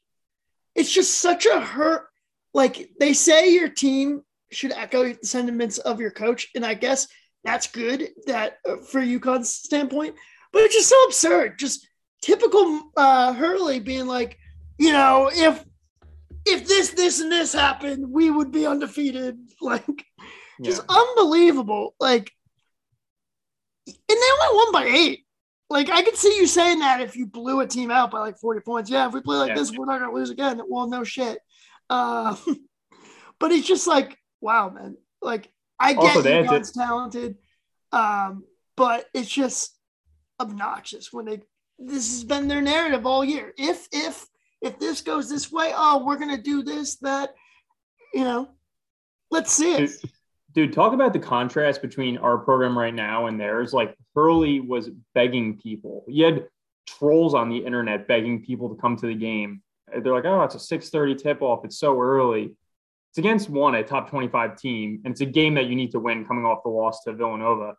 It's 0.75 0.91
just 0.91 1.19
such 1.19 1.45
a 1.45 1.60
hurt. 1.60 2.07
Like 2.53 2.91
they 3.00 3.13
say 3.13 3.53
your 3.53 3.69
team 3.69 4.24
should 4.51 4.74
echo 4.74 5.03
the 5.03 5.25
sentiments 5.25 5.77
of 5.77 6.01
your 6.01 6.12
coach. 6.12 6.50
And 6.55 6.65
I 6.65 6.74
guess 6.74 7.07
that's 7.43 7.67
good 7.67 8.10
that 8.27 8.57
uh, 8.67 8.77
for 8.77 9.01
UConn's 9.01 9.53
standpoint, 9.53 10.15
but 10.51 10.63
it's 10.63 10.75
just 10.75 10.89
so 10.89 11.03
absurd. 11.05 11.57
Just 11.57 11.88
typical 12.21 12.91
uh, 12.98 13.33
Hurley 13.33 13.79
being 13.79 14.05
like, 14.05 14.38
you 14.77 14.91
know, 14.91 15.29
if 15.33 15.63
if 16.45 16.67
this, 16.67 16.91
this, 16.91 17.19
and 17.19 17.31
this 17.31 17.53
happened, 17.53 18.12
we 18.12 18.29
would 18.29 18.51
be 18.51 18.65
undefeated. 18.65 19.38
Like, 19.62 20.05
just 20.63 20.83
unbelievable. 20.89 21.95
Like, 22.00 22.31
and 23.88 23.95
they 24.07 24.13
only 24.13 24.55
won 24.55 24.71
by 24.71 24.86
eight. 24.86 25.25
Like, 25.69 25.89
I 25.89 26.01
could 26.01 26.15
see 26.15 26.36
you 26.36 26.45
saying 26.48 26.79
that 26.79 27.01
if 27.01 27.15
you 27.15 27.25
blew 27.25 27.62
a 27.62 27.67
team 27.67 27.91
out 27.91 28.12
by 28.12 28.19
like 28.19 28.38
40 28.38 28.62
points. 28.62 28.89
Yeah, 28.89 29.07
if 29.07 29.13
we 29.13 29.21
play 29.21 29.38
like 29.38 29.50
Yeah. 29.50 29.55
this, 29.55 29.71
we're 29.71 29.86
not 29.86 30.00
going 30.00 30.12
to 30.12 30.15
lose 30.15 30.29
again. 30.29 30.62
Well, 30.67 30.88
no 30.88 31.03
shit. 31.03 31.39
Uh, 31.89 32.36
but 33.39 33.51
it's 33.51 33.67
just 33.67 33.88
like, 33.88 34.17
wow, 34.41 34.69
man. 34.69 34.98
Like, 35.21 35.51
I 35.79 35.93
get 35.93 36.03
Also, 36.03 36.21
they 36.21 36.43
had 36.43 36.63
talented, 36.65 37.38
um, 37.91 38.43
but 38.75 39.05
it's 39.13 39.29
just 39.29 39.75
obnoxious 40.39 41.12
when 41.12 41.25
they. 41.25 41.41
This 41.79 42.12
has 42.12 42.24
been 42.24 42.48
their 42.48 42.62
narrative 42.62 43.05
all 43.07 43.24
year. 43.25 43.53
If 43.57 43.88
if 43.91 44.27
if 44.62 44.80
this 44.80 45.01
goes 45.01 45.30
this 45.30 45.51
way, 45.51 45.74
oh, 45.75 46.03
we're 46.06 46.18
gonna 46.18 46.41
do 46.41 46.63
this, 46.63 46.96
that, 46.98 47.34
you 48.13 48.24
know. 48.24 48.50
Let's 49.30 49.51
see 49.51 49.74
it. 49.75 49.91
Dude, 50.01 50.12
dude, 50.53 50.74
talk 50.74 50.94
about 50.94 51.13
the 51.13 51.20
contrast 51.20 51.82
between 51.82 52.18
our 52.18 52.38
program 52.38 52.77
right 52.77 52.94
now 52.94 53.27
and 53.27 53.39
theirs. 53.39 53.74
Like 53.74 53.96
Hurley 54.15 54.60
was 54.60 54.89
begging 55.15 55.58
people. 55.58 56.03
You 56.08 56.25
had 56.25 56.48
trolls 56.86 57.34
on 57.34 57.50
the 57.50 57.58
internet 57.58 58.08
begging 58.08 58.44
people 58.44 58.70
to 58.70 58.75
come 58.75 58.98
to 58.98 59.08
the 59.08 59.15
game. 59.15 59.62
They're 59.88 60.13
like, 60.13 60.25
"Oh, 60.25 60.44
it's 60.44 60.56
a 60.56 60.60
6:30 60.60 61.15
tip-off. 61.15 61.65
It's 61.65 61.77
so 61.77 62.00
early." 62.00 62.56
It's 63.10 63.18
against 63.18 63.50
one, 63.50 63.75
a 63.75 63.84
top 63.84 64.10
25 64.10 64.56
team, 64.58 65.01
and 65.03 65.12
it's 65.12 65.20
a 65.20 65.25
game 65.25 65.56
that 65.56 65.65
you 65.65 65.75
need 65.75 65.91
to 65.91 66.00
win 66.00 66.25
coming 66.25 66.46
off 66.46 66.63
the 66.63 66.70
loss 66.70 67.03
to 67.03 67.13
Villanova. 67.13 67.75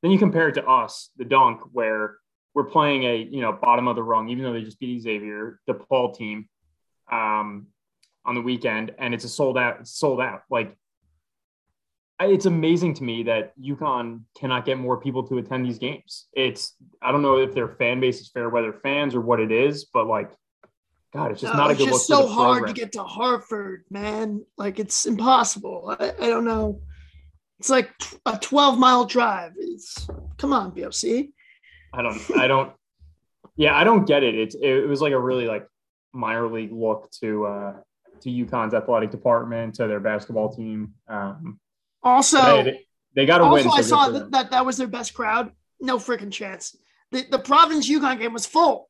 Then 0.00 0.10
you 0.10 0.18
compare 0.18 0.48
it 0.48 0.54
to 0.54 0.66
us, 0.66 1.10
the 1.16 1.24
Dunk, 1.26 1.60
where 1.72 2.16
we're 2.54 2.64
playing 2.64 3.04
a 3.04 3.16
you 3.16 3.40
know 3.40 3.52
bottom 3.52 3.88
of 3.88 3.96
the 3.96 4.02
rung, 4.02 4.28
even 4.28 4.44
though 4.44 4.52
they 4.52 4.62
just 4.62 4.80
beat 4.80 5.00
Xavier, 5.02 5.60
the 5.66 5.74
Paul 5.74 6.12
team, 6.14 6.48
um, 7.10 7.68
on 8.24 8.34
the 8.34 8.40
weekend, 8.42 8.94
and 8.98 9.14
it's 9.14 9.24
a 9.24 9.28
sold 9.28 9.56
out. 9.58 9.80
It's 9.80 9.92
sold 9.92 10.20
out. 10.20 10.42
Like 10.50 10.76
I- 12.18 12.26
it's 12.26 12.46
amazing 12.46 12.94
to 12.94 13.04
me 13.04 13.22
that 13.24 13.52
UConn 13.58 14.22
cannot 14.36 14.64
get 14.66 14.78
more 14.78 15.00
people 15.00 15.26
to 15.28 15.38
attend 15.38 15.64
these 15.64 15.78
games. 15.78 16.28
It's 16.34 16.76
I 17.00 17.12
don't 17.12 17.22
know 17.22 17.38
if 17.38 17.54
their 17.54 17.68
fan 17.68 18.00
base 18.00 18.20
is 18.20 18.28
fair 18.30 18.48
weather 18.50 18.72
fans 18.82 19.14
or 19.14 19.20
what 19.20 19.40
it 19.40 19.50
is, 19.52 19.86
but 19.86 20.06
like, 20.06 20.30
God, 21.14 21.32
it's 21.32 21.40
just 21.40 21.54
No, 21.54 21.60
not 21.60 21.70
a 21.70 21.74
good 21.74 21.88
just 21.88 22.10
look 22.10 22.18
so 22.20 22.22
for 22.24 22.28
the 22.28 22.34
hard 22.34 22.52
program. 22.58 22.74
to 22.74 22.80
get 22.80 22.92
to 22.92 23.04
Hartford, 23.04 23.84
man. 23.90 24.44
Like 24.58 24.78
it's 24.78 25.06
impossible. 25.06 25.96
I, 25.98 26.12
I 26.20 26.26
don't 26.28 26.44
know. 26.44 26.82
It's 27.58 27.70
like 27.70 27.90
a 28.26 28.38
12 28.38 28.78
mile 28.78 29.04
drive. 29.06 29.52
It's 29.56 30.06
come 30.36 30.52
on, 30.52 30.70
BOC. 30.70 31.28
I 31.92 32.02
don't, 32.02 32.20
I 32.36 32.46
don't, 32.46 32.72
yeah, 33.56 33.76
I 33.76 33.84
don't 33.84 34.06
get 34.06 34.22
it. 34.22 34.34
It's, 34.34 34.54
it 34.54 34.88
was 34.88 35.00
like 35.00 35.12
a 35.12 35.18
really 35.18 35.46
like 35.46 35.66
minor 36.12 36.46
league 36.48 36.72
look 36.72 37.10
to, 37.20 37.46
uh, 37.46 37.72
to 38.20 38.28
UConn's 38.28 38.74
athletic 38.74 39.10
department, 39.10 39.74
to 39.76 39.86
their 39.86 40.00
basketball 40.00 40.54
team. 40.54 40.94
Um, 41.08 41.58
Also, 42.02 42.38
hey, 42.38 42.62
they, 42.62 42.86
they 43.16 43.26
got 43.26 43.38
to 43.38 43.44
win. 43.46 43.66
also 43.66 43.78
I 43.78 43.80
saw 43.82 44.08
that, 44.10 44.30
that 44.30 44.50
that 44.52 44.64
was 44.66 44.76
their 44.76 44.86
best 44.86 45.14
crowd. 45.14 45.52
No 45.80 45.98
freaking 45.98 46.30
chance. 46.32 46.76
The 47.12 47.24
the 47.30 47.38
Providence 47.38 47.88
UConn 47.90 48.18
game 48.20 48.32
was 48.32 48.46
full, 48.46 48.88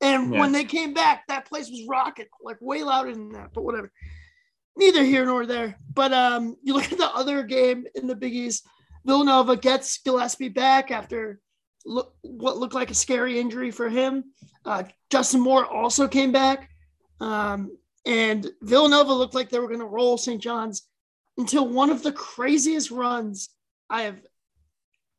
and 0.00 0.32
Yeah. 0.34 0.40
when 0.40 0.52
they 0.52 0.64
came 0.64 0.92
back, 0.94 1.26
that 1.28 1.46
place 1.46 1.70
was 1.70 1.86
rocking, 1.88 2.26
like 2.42 2.58
way 2.60 2.82
louder 2.82 3.12
than 3.12 3.32
that. 3.32 3.50
But 3.54 3.64
whatever. 3.64 3.90
Neither 4.76 5.04
here 5.04 5.24
nor 5.26 5.46
there. 5.46 5.76
But 5.92 6.12
um, 6.12 6.56
you 6.62 6.74
look 6.74 6.90
at 6.92 6.98
the 6.98 7.10
other 7.14 7.42
game 7.42 7.86
in 7.94 8.06
the 8.06 8.16
Big 8.16 8.34
East. 8.34 8.66
Villanova 9.04 9.56
gets 9.56 9.98
Gillespie 9.98 10.48
back 10.48 10.90
after 10.90 11.40
look, 11.84 12.14
what 12.22 12.58
looked 12.58 12.74
like 12.74 12.90
a 12.90 12.94
scary 12.94 13.38
injury 13.38 13.70
for 13.70 13.88
him. 13.88 14.24
Uh, 14.64 14.84
Justin 15.10 15.40
Moore 15.40 15.66
also 15.66 16.08
came 16.08 16.32
back, 16.32 16.70
um, 17.20 17.76
and 18.06 18.50
Villanova 18.62 19.12
looked 19.12 19.34
like 19.34 19.50
they 19.50 19.58
were 19.58 19.68
going 19.68 19.80
to 19.80 19.86
roll 19.86 20.16
St. 20.16 20.40
John's 20.40 20.82
until 21.38 21.66
one 21.66 21.90
of 21.90 22.02
the 22.02 22.12
craziest 22.12 22.90
runs 22.90 23.48
I 23.88 24.02
have 24.02 24.18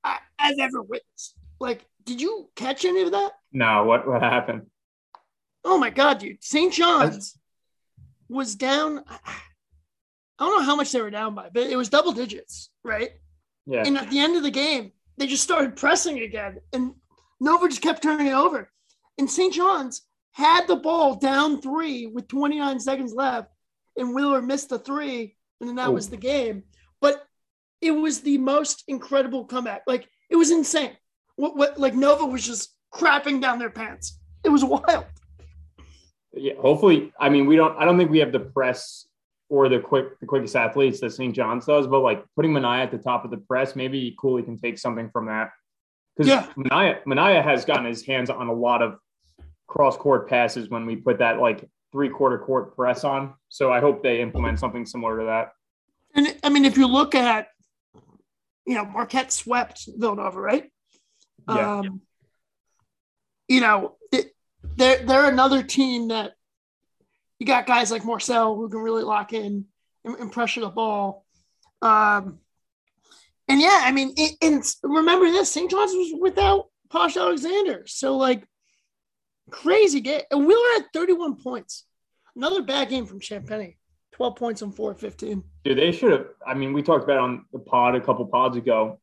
I, 0.03 0.19
I've 0.37 0.59
ever 0.59 0.81
witnessed. 0.81 1.35
Like, 1.59 1.85
did 2.05 2.21
you 2.21 2.49
catch 2.55 2.85
any 2.85 3.01
of 3.01 3.11
that? 3.11 3.33
No, 3.51 3.83
what, 3.85 4.07
what 4.07 4.21
happened? 4.21 4.67
Oh 5.63 5.77
my 5.77 5.89
god, 5.89 6.19
dude! 6.19 6.43
St. 6.43 6.73
John's 6.73 7.37
was 8.27 8.55
down. 8.55 9.03
I 9.07 9.33
I 10.39 10.45
don't 10.45 10.59
know 10.59 10.65
how 10.65 10.75
much 10.75 10.91
they 10.91 11.01
were 11.01 11.09
down 11.09 11.35
by, 11.35 11.49
but 11.53 11.63
it 11.63 11.77
was 11.77 11.89
double 11.89 12.11
digits, 12.11 12.69
right? 12.83 13.11
Yeah. 13.65 13.83
And 13.85 13.97
at 13.97 14.09
the 14.09 14.19
end 14.19 14.35
of 14.35 14.43
the 14.43 14.51
game, 14.51 14.91
they 15.17 15.27
just 15.27 15.43
started 15.43 15.75
pressing 15.75 16.19
again, 16.19 16.57
and 16.71 16.93
Nova 17.39 17.67
just 17.67 17.81
kept 17.81 18.03
turning 18.03 18.27
it 18.27 18.33
over. 18.33 18.69
And 19.17 19.29
St. 19.29 19.53
John's 19.53 20.01
had 20.31 20.67
the 20.67 20.75
ball 20.75 21.15
down 21.15 21.61
three 21.61 22.07
with 22.07 22.27
29 22.27 22.79
seconds 22.79 23.13
left, 23.13 23.49
and 23.95 24.15
Wheeler 24.15 24.41
missed 24.41 24.69
the 24.69 24.79
three, 24.79 25.35
and 25.59 25.69
then 25.69 25.75
that 25.75 25.93
was 25.93 26.09
the 26.09 26.17
game. 26.17 26.63
But 26.99 27.23
it 27.81 27.91
was 27.91 28.21
the 28.21 28.37
most 28.37 28.83
incredible 28.87 29.45
comeback. 29.45 29.83
Like 29.85 30.07
it 30.29 30.35
was 30.35 30.51
insane. 30.51 30.97
What, 31.35 31.55
what 31.55 31.79
like 31.79 31.93
Nova 31.93 32.25
was 32.25 32.45
just 32.45 32.73
crapping 32.93 33.41
down 33.41 33.59
their 33.59 33.69
pants. 33.69 34.19
It 34.43 34.49
was 34.49 34.63
wild. 34.63 35.05
yeah, 36.33 36.53
hopefully, 36.59 37.13
I 37.19 37.29
mean, 37.29 37.45
we 37.45 37.55
don't, 37.55 37.77
I 37.77 37.85
don't 37.85 37.97
think 37.97 38.09
we 38.09 38.19
have 38.19 38.31
the 38.31 38.39
press 38.39 39.07
or 39.49 39.69
the 39.69 39.79
quick, 39.79 40.19
the 40.19 40.25
quickest 40.25 40.55
athletes 40.55 40.99
that 41.01 41.11
St. 41.11 41.35
John's 41.35 41.65
does, 41.65 41.87
but 41.87 41.99
like 41.99 42.23
putting 42.35 42.53
Minaya 42.53 42.83
at 42.83 42.91
the 42.91 42.97
top 42.97 43.25
of 43.25 43.31
the 43.31 43.37
press, 43.37 43.75
maybe 43.75 44.15
Cooley 44.19 44.43
can 44.43 44.57
take 44.57 44.77
something 44.77 45.09
from 45.11 45.27
that. 45.27 45.51
Because 46.15 46.29
Yeah. 46.29 46.47
Minaya, 46.55 46.99
Minaya 47.05 47.41
has 47.41 47.65
gotten 47.65 47.85
his 47.85 48.05
hands 48.05 48.29
on 48.29 48.47
a 48.47 48.53
lot 48.53 48.81
of 48.81 48.97
cross 49.67 49.97
court 49.97 50.29
passes 50.29 50.69
when 50.69 50.85
we 50.85 50.95
put 50.95 51.19
that 51.19 51.39
like 51.39 51.69
three 51.91 52.09
quarter 52.09 52.37
court 52.37 52.75
press 52.75 53.03
on. 53.03 53.33
So 53.49 53.71
I 53.71 53.79
hope 53.79 54.03
they 54.03 54.21
implement 54.21 54.59
something 54.59 54.85
similar 54.85 55.19
to 55.19 55.25
that. 55.25 55.51
And 56.15 56.35
I 56.43 56.49
mean, 56.49 56.65
if 56.65 56.77
you 56.77 56.87
look 56.87 57.15
at, 57.15 57.47
you 58.65 58.75
know, 58.75 58.85
Marquette 58.85 59.31
swept 59.31 59.89
Villanova, 59.97 60.39
right? 60.39 60.71
Yeah. 61.47 61.79
Um, 61.79 62.01
you 63.47 63.61
know, 63.61 63.97
it, 64.11 64.33
they're 64.77 65.03
they're 65.03 65.29
another 65.29 65.63
team 65.63 66.07
that 66.09 66.33
you 67.39 67.45
got 67.45 67.67
guys 67.67 67.91
like 67.91 68.03
Morsell 68.03 68.55
who 68.55 68.69
can 68.69 68.79
really 68.79 69.03
lock 69.03 69.33
in 69.33 69.65
and, 70.05 70.15
and 70.15 70.31
pressure 70.31 70.61
the 70.61 70.69
ball. 70.69 71.25
Um, 71.81 72.39
and 73.47 73.59
yeah, 73.59 73.81
I 73.83 73.91
mean, 73.91 74.13
it, 74.15 74.37
and 74.41 74.63
remember 74.83 75.25
this: 75.29 75.51
St. 75.51 75.69
John's 75.69 75.91
was 75.93 76.13
without 76.19 76.67
Posh 76.89 77.17
Alexander, 77.17 77.83
so 77.87 78.15
like 78.17 78.47
crazy 79.49 80.01
game. 80.01 80.21
And 80.31 80.45
Wheeler 80.45 80.73
had 80.75 80.85
31 80.93 81.35
points. 81.35 81.85
Another 82.35 82.61
bad 82.61 82.89
game 82.89 83.05
from 83.05 83.19
Champagnie. 83.19 83.75
12 84.13 84.35
points 84.35 84.61
on 84.61 84.71
4 84.71 84.93
15. 84.93 85.43
Dude, 85.63 85.77
they 85.77 85.91
should 85.91 86.11
have. 86.11 86.27
I 86.45 86.53
mean, 86.53 86.73
we 86.73 86.83
talked 86.83 87.03
about 87.03 87.17
it 87.17 87.21
on 87.21 87.45
the 87.51 87.59
pod 87.59 87.95
a 87.95 88.01
couple 88.01 88.25
pods 88.27 88.57
ago. 88.57 88.99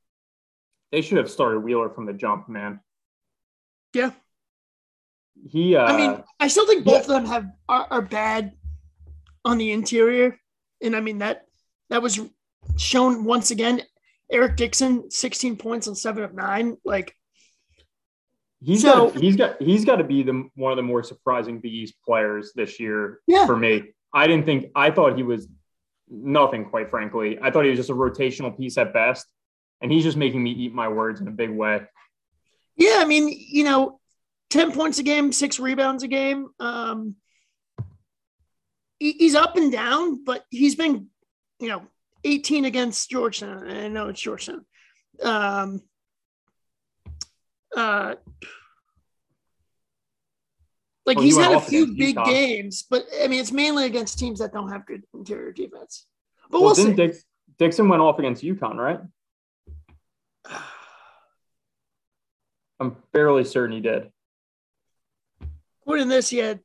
They 0.93 1.03
should 1.03 1.19
have 1.19 1.31
started 1.31 1.61
Wheeler 1.61 1.91
from 1.91 2.07
the 2.07 2.13
jump, 2.13 2.49
man. 2.49 2.81
Yeah. 3.93 4.13
He, 5.49 5.75
uh, 5.77 5.85
I 5.85 5.97
mean, 5.97 6.23
I 6.39 6.49
still 6.49 6.67
think 6.67 6.85
both 6.85 7.03
of 7.03 7.09
them 7.09 7.27
have 7.27 7.47
are, 7.69 7.87
are 7.91 8.03
bad 8.03 8.53
on 9.45 9.59
the 9.59 9.73
interior, 9.73 10.39
and 10.83 10.95
I 10.95 11.01
mean 11.01 11.19
that 11.19 11.47
that 11.89 12.03
was 12.03 12.21
shown 12.77 13.25
once 13.25 13.51
again. 13.51 13.83
Eric 14.33 14.57
Dixon, 14.57 15.11
16 15.11 15.57
points 15.57 15.89
on 15.89 15.95
seven 15.97 16.23
of 16.23 16.35
nine. 16.35 16.77
Like, 16.85 17.17
he's 18.63 18.83
so- 18.83 19.11
got, 19.11 19.21
he's 19.21 19.37
got, 19.37 19.63
he's 19.63 19.85
got 19.85 19.97
to 19.97 20.05
be 20.05 20.23
the 20.23 20.49
one 20.55 20.71
of 20.73 20.77
the 20.77 20.83
more 20.83 21.03
surprising 21.03 21.59
Big 21.61 21.73
East 21.73 21.95
players 22.07 22.53
this 22.55 22.79
year 22.79 23.21
Yeah. 23.27 23.47
for 23.47 23.57
me. 23.57 23.85
I 24.13 24.27
didn't 24.27 24.45
think. 24.47 24.67
I 24.75 24.91
thought 24.91 25.17
he 25.17 25.23
was 25.23 25.49
nothing, 26.09 26.65
quite 26.67 26.91
frankly. 26.91 27.39
I 27.41 27.51
thought 27.51 27.65
he 27.65 27.71
was 27.71 27.79
just 27.79 27.91
a 27.91 27.95
rotational 27.95 28.57
piece 28.57 28.77
at 28.79 28.93
best, 28.93 29.27
and 29.81 29.91
he's 29.91 30.05
just 30.05 30.17
making 30.17 30.43
me 30.43 30.51
eat 30.51 30.75
my 30.75 30.89
words 30.89 31.21
in 31.21 31.29
a 31.29 31.33
big 31.33 31.51
way. 31.51 31.83
yeah, 32.77 32.97
I 32.99 33.05
mean, 33.05 33.29
you 33.29 33.65
know, 33.65 34.00
10 34.51 34.73
points 34.73 34.99
a 34.99 35.03
game, 35.03 35.33
six 35.33 35.59
rebounds 35.59 36.03
a 36.03 36.09
game. 36.09 36.49
Um, 36.59 37.17
he- 38.99 39.13
he's 39.13 39.35
up 39.35 39.57
and 39.57 39.71
down, 39.73 40.23
but 40.25 40.45
he's 40.51 40.75
been, 40.75 41.09
you 41.59 41.69
know, 41.69 41.87
18 42.25 42.65
against 42.67 43.09
Georgetown. 43.11 43.67
I 43.71 43.89
know 43.89 44.09
it's 44.09 44.21
Georgetown. 44.21 44.67
Um, 45.23 45.83
uh, 47.77 48.17
like 51.07 51.17
Well, 51.17 51.25
he's 51.25 51.37
went 51.37 51.53
had 51.53 51.63
a 51.63 51.65
few 51.65 51.87
big 51.95 52.17
UConn. 52.17 52.25
games, 52.27 52.83
but 52.89 53.07
I 53.23 53.29
mean, 53.29 53.41
it's 53.41 53.53
mainly 53.53 53.87
against 53.87 54.19
teams 54.19 54.41
that 54.41 54.53
don't 54.53 54.71
have 54.71 54.85
good 54.87 55.05
interior 55.15 55.53
defense. 55.53 56.07
But 56.51 56.61
Well, 56.61 56.67
we'll 56.67 56.75
see. 56.75 56.93
Dix, 56.93 57.25
Dixon 57.59 57.89
went 57.89 58.03
off 58.03 58.19
against 58.19 58.43
UConn, 58.43 58.75
right? 58.77 59.01
I'm 62.81 62.97
fairly 63.13 63.45
certain 63.45 63.75
he 63.77 63.81
did. 63.81 64.11
According 65.91 66.07
to 66.07 66.15
this, 66.15 66.29
he 66.29 66.39
had 66.39 66.61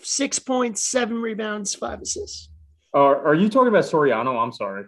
six 0.00 0.38
points, 0.38 0.82
seven 0.82 1.20
rebounds, 1.20 1.74
five 1.74 2.00
assists. 2.00 2.48
Are 2.94 3.26
are 3.26 3.34
you 3.34 3.50
talking 3.50 3.68
about 3.68 3.84
Soriano? 3.84 4.42
I'm 4.42 4.52
sorry. 4.52 4.86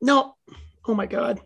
No, 0.00 0.36
oh 0.86 0.94
my 0.94 1.06
god, 1.06 1.40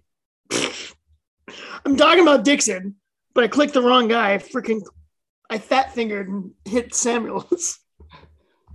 I'm 1.86 1.96
talking 1.96 2.20
about 2.20 2.44
Dixon, 2.44 2.96
but 3.32 3.44
I 3.44 3.48
clicked 3.48 3.72
the 3.72 3.80
wrong 3.80 4.08
guy. 4.08 4.34
I 4.34 4.36
freaking, 4.36 4.82
I 5.48 5.56
fat 5.56 5.94
fingered 5.94 6.28
and 6.28 6.50
hit 6.66 6.94
Samuels. 6.94 7.78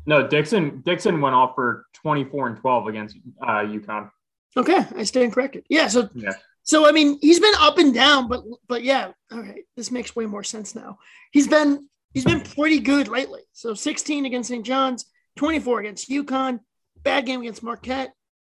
No, 0.05 0.27
Dixon 0.27 0.81
Dixon 0.83 1.21
went 1.21 1.35
off 1.35 1.53
for 1.53 1.85
24 1.93 2.47
and 2.47 2.57
12 2.57 2.87
against 2.87 3.17
uh, 3.43 3.59
UConn. 3.59 4.09
okay, 4.57 4.83
I 4.97 5.03
stand 5.03 5.33
corrected. 5.33 5.65
Yeah, 5.69 5.87
so 5.87 6.09
Yeah. 6.15 6.31
So 6.63 6.87
I 6.87 6.91
mean, 6.91 7.19
he's 7.21 7.39
been 7.39 7.53
up 7.59 7.77
and 7.77 7.93
down, 7.93 8.27
but 8.27 8.43
but 8.67 8.83
yeah, 8.83 9.11
all 9.31 9.41
right, 9.41 9.65
this 9.77 9.91
makes 9.91 10.15
way 10.15 10.25
more 10.25 10.43
sense 10.43 10.73
now. 10.73 10.97
He's 11.31 11.47
been 11.47 11.87
he's 12.13 12.25
been 12.25 12.41
pretty 12.41 12.79
good 12.79 13.07
lately. 13.07 13.41
So 13.53 13.73
16 13.73 14.25
against 14.25 14.49
St. 14.49 14.65
John's, 14.65 15.05
24 15.37 15.81
against 15.81 16.09
UConn, 16.09 16.59
bad 17.03 17.25
game 17.25 17.41
against 17.41 17.63
Marquette, 17.63 18.13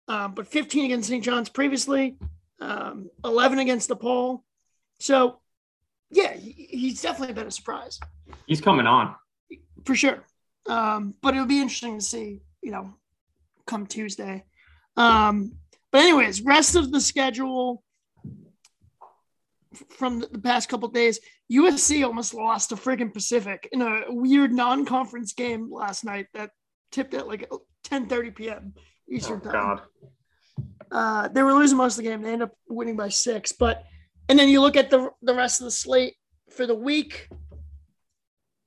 um, 0.07 0.33
but 0.33 0.47
15 0.47 0.85
against 0.85 1.09
St. 1.09 1.23
John's 1.23 1.49
previously, 1.49 2.17
um, 2.59 3.09
11 3.23 3.59
against 3.59 3.87
the 3.87 3.95
DePaul. 3.95 4.41
So 4.99 5.39
yeah, 6.09 6.33
he- 6.35 6.67
he's 6.69 7.01
definitely 7.01 7.33
been 7.33 7.47
a 7.47 7.51
surprise 7.51 7.99
He's 8.47 8.61
coming 8.61 8.85
on. 8.87 9.15
for 9.85 9.95
sure. 9.95 10.25
Um, 10.67 11.15
but 11.21 11.35
it 11.35 11.39
would 11.39 11.49
be 11.49 11.59
interesting 11.61 11.99
to 11.99 12.03
see, 12.05 12.41
you 12.61 12.71
know, 12.71 12.93
come 13.67 13.85
Tuesday. 13.87 14.45
Um, 14.95 15.53
but 15.91 16.01
anyways, 16.01 16.41
rest 16.41 16.75
of 16.75 16.91
the 16.91 17.01
schedule 17.01 17.83
from 19.97 20.19
the, 20.19 20.39
past 20.39 20.69
couple 20.69 20.87
days, 20.89 21.19
USC 21.51 22.05
almost 22.05 22.33
lost 22.33 22.69
to 22.69 22.75
friggin' 22.75 23.13
Pacific 23.13 23.67
in 23.71 23.81
a 23.81 24.03
weird 24.09 24.51
non-conference 24.51 25.33
game 25.33 25.71
last 25.71 26.03
night 26.03 26.27
that 26.33 26.51
tipped 26.91 27.13
at 27.13 27.27
like 27.27 27.49
10:30 27.85 28.35
p.m. 28.35 28.73
Eastern 29.09 29.41
Oh, 29.45 29.51
time. 29.51 29.53
God. 29.53 29.81
Uh, 30.91 31.27
they 31.29 31.41
were 31.43 31.53
losing 31.53 31.77
most 31.77 31.97
of 31.97 32.03
the 32.03 32.09
game. 32.09 32.21
They 32.21 32.33
end 32.33 32.43
up 32.43 32.51
winning 32.67 32.95
by 32.95 33.09
six. 33.09 33.51
But 33.51 33.83
and 34.29 34.37
then 34.37 34.49
you 34.49 34.61
look 34.61 34.77
at 34.77 34.89
the 34.89 35.09
the 35.21 35.33
rest 35.33 35.59
of 35.61 35.65
the 35.65 35.71
slate 35.71 36.15
for 36.51 36.65
the 36.65 36.75
week. 36.75 37.27
A 37.31 37.55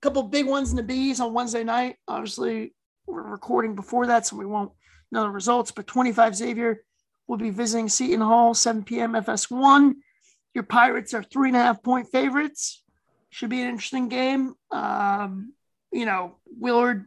couple 0.03 0.23
big 0.25 0.47
ones 0.47 0.71
in 0.71 0.77
the 0.77 0.83
bees 0.83 1.21
on 1.21 1.33
Wednesday 1.33 1.65
night. 1.65 1.97
Obviously, 2.07 2.75
we're 3.07 3.23
recording 3.23 3.75
before 3.75 4.07
that, 4.09 4.27
so 4.27 4.37
we 4.37 4.47
won't 4.47 4.73
know 5.11 5.23
the 5.23 5.31
results. 5.31 5.71
But 5.71 5.87
25 5.87 6.37
Xavier 6.37 6.83
will 7.27 7.39
be 7.39 7.51
visiting 7.51 7.89
Seton 7.89 8.21
Hall, 8.21 8.55
7 8.55 8.85
p.m. 8.85 9.13
FS1. 9.13 9.95
Your 10.57 10.63
Pirates 10.63 11.13
are 11.13 11.23
three 11.23 11.51
and 11.51 11.57
a 11.57 11.61
half 11.61 11.83
point 11.83 12.09
favorites. 12.09 12.83
Should 13.29 13.51
be 13.51 13.61
an 13.61 13.69
interesting 13.69 14.09
game. 14.09 14.55
Um, 14.71 15.53
you 15.93 16.07
know, 16.07 16.37
Willard 16.47 17.05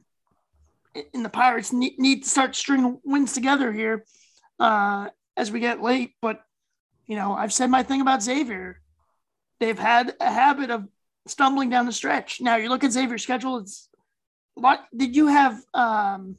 and 1.15 1.25
the 1.25 1.29
Pirates 1.29 1.73
need, 1.73 1.97
need 1.97 2.25
to 2.25 2.29
start 2.29 2.55
stringing 2.55 2.99
wins 3.03 3.33
together 3.33 3.73
here 3.73 4.05
uh, 4.59 5.09
as 5.35 5.51
we 5.51 5.61
get 5.61 5.81
late. 5.81 6.11
But, 6.21 6.43
you 7.07 7.15
know, 7.15 7.33
I've 7.33 7.51
said 7.51 7.71
my 7.71 7.81
thing 7.81 8.01
about 8.01 8.21
Xavier. 8.21 8.81
They've 9.59 9.79
had 9.79 10.13
a 10.19 10.31
habit 10.31 10.69
of 10.69 10.87
stumbling 11.25 11.71
down 11.71 11.87
the 11.87 11.91
stretch. 11.91 12.41
Now 12.41 12.57
you 12.57 12.69
look 12.69 12.83
at 12.83 12.91
Xavier's 12.91 13.23
schedule, 13.23 13.57
it's 13.57 13.89
what 14.53 14.85
did 14.95 15.15
you 15.15 15.25
have 15.25 15.59
um 15.73 16.37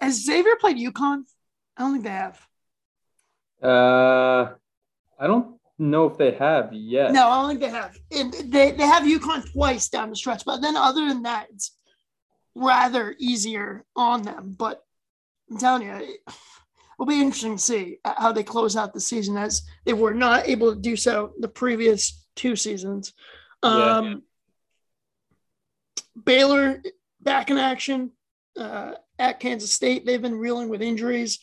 has 0.00 0.24
Xavier 0.24 0.56
played 0.56 0.78
UConn? 0.78 1.22
I 1.76 1.82
don't 1.82 1.92
think 1.92 2.02
they 2.02 2.10
have. 2.10 2.48
Uh, 3.62 4.54
I 5.22 5.28
don't 5.28 5.54
know 5.78 6.06
if 6.06 6.18
they 6.18 6.32
have 6.32 6.72
yet. 6.72 7.12
No, 7.12 7.28
I 7.28 7.40
don't 7.40 7.48
think 7.50 7.60
they 7.60 7.70
have. 7.70 7.96
And 8.10 8.52
they, 8.52 8.72
they 8.72 8.86
have 8.86 9.04
UConn 9.04 9.50
twice 9.52 9.88
down 9.88 10.10
the 10.10 10.16
stretch, 10.16 10.44
but 10.44 10.60
then 10.60 10.76
other 10.76 11.06
than 11.06 11.22
that, 11.22 11.46
it's 11.54 11.76
rather 12.56 13.14
easier 13.20 13.84
on 13.94 14.22
them. 14.22 14.56
But 14.58 14.82
I'm 15.48 15.58
telling 15.58 15.82
you, 15.82 15.92
it 15.92 16.34
will 16.98 17.06
be 17.06 17.20
interesting 17.20 17.56
to 17.56 17.62
see 17.62 17.98
how 18.04 18.32
they 18.32 18.42
close 18.42 18.76
out 18.76 18.94
the 18.94 19.00
season 19.00 19.36
as 19.36 19.62
they 19.84 19.92
were 19.92 20.12
not 20.12 20.48
able 20.48 20.74
to 20.74 20.80
do 20.80 20.96
so 20.96 21.34
the 21.38 21.48
previous 21.48 22.26
two 22.34 22.56
seasons. 22.56 23.12
Yeah. 23.62 23.70
Um, 23.70 24.22
Baylor 26.24 26.82
back 27.20 27.48
in 27.48 27.58
action 27.58 28.10
uh, 28.58 28.94
at 29.20 29.38
Kansas 29.38 29.72
State. 29.72 30.04
They've 30.04 30.20
been 30.20 30.36
reeling 30.36 30.68
with 30.68 30.82
injuries. 30.82 31.38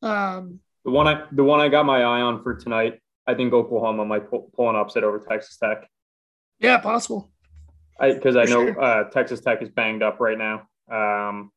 Um, 0.00 0.60
The 0.84 0.90
one 0.90 1.06
I 1.06 1.24
the 1.30 1.44
one 1.44 1.60
I 1.60 1.68
got 1.68 1.84
my 1.84 1.98
eye 1.98 2.22
on 2.22 2.42
for 2.42 2.54
tonight. 2.54 3.00
I 3.28 3.34
think 3.34 3.52
Oklahoma 3.52 4.04
might 4.06 4.28
pull, 4.30 4.50
pull 4.56 4.70
an 4.70 4.74
upset 4.76 5.04
over 5.04 5.18
Texas 5.20 5.56
Tech. 5.58 5.88
yeah, 6.58 6.78
possible. 6.78 7.30
I 8.00 8.12
because 8.14 8.36
I 8.36 8.44
know 8.44 8.66
sure. 8.66 8.80
uh, 8.82 9.04
Texas 9.10 9.40
Tech 9.40 9.60
is 9.62 9.68
banged 9.68 10.02
up 10.02 10.18
right 10.18 10.38
now. 10.38 10.66
Um, 10.90 11.52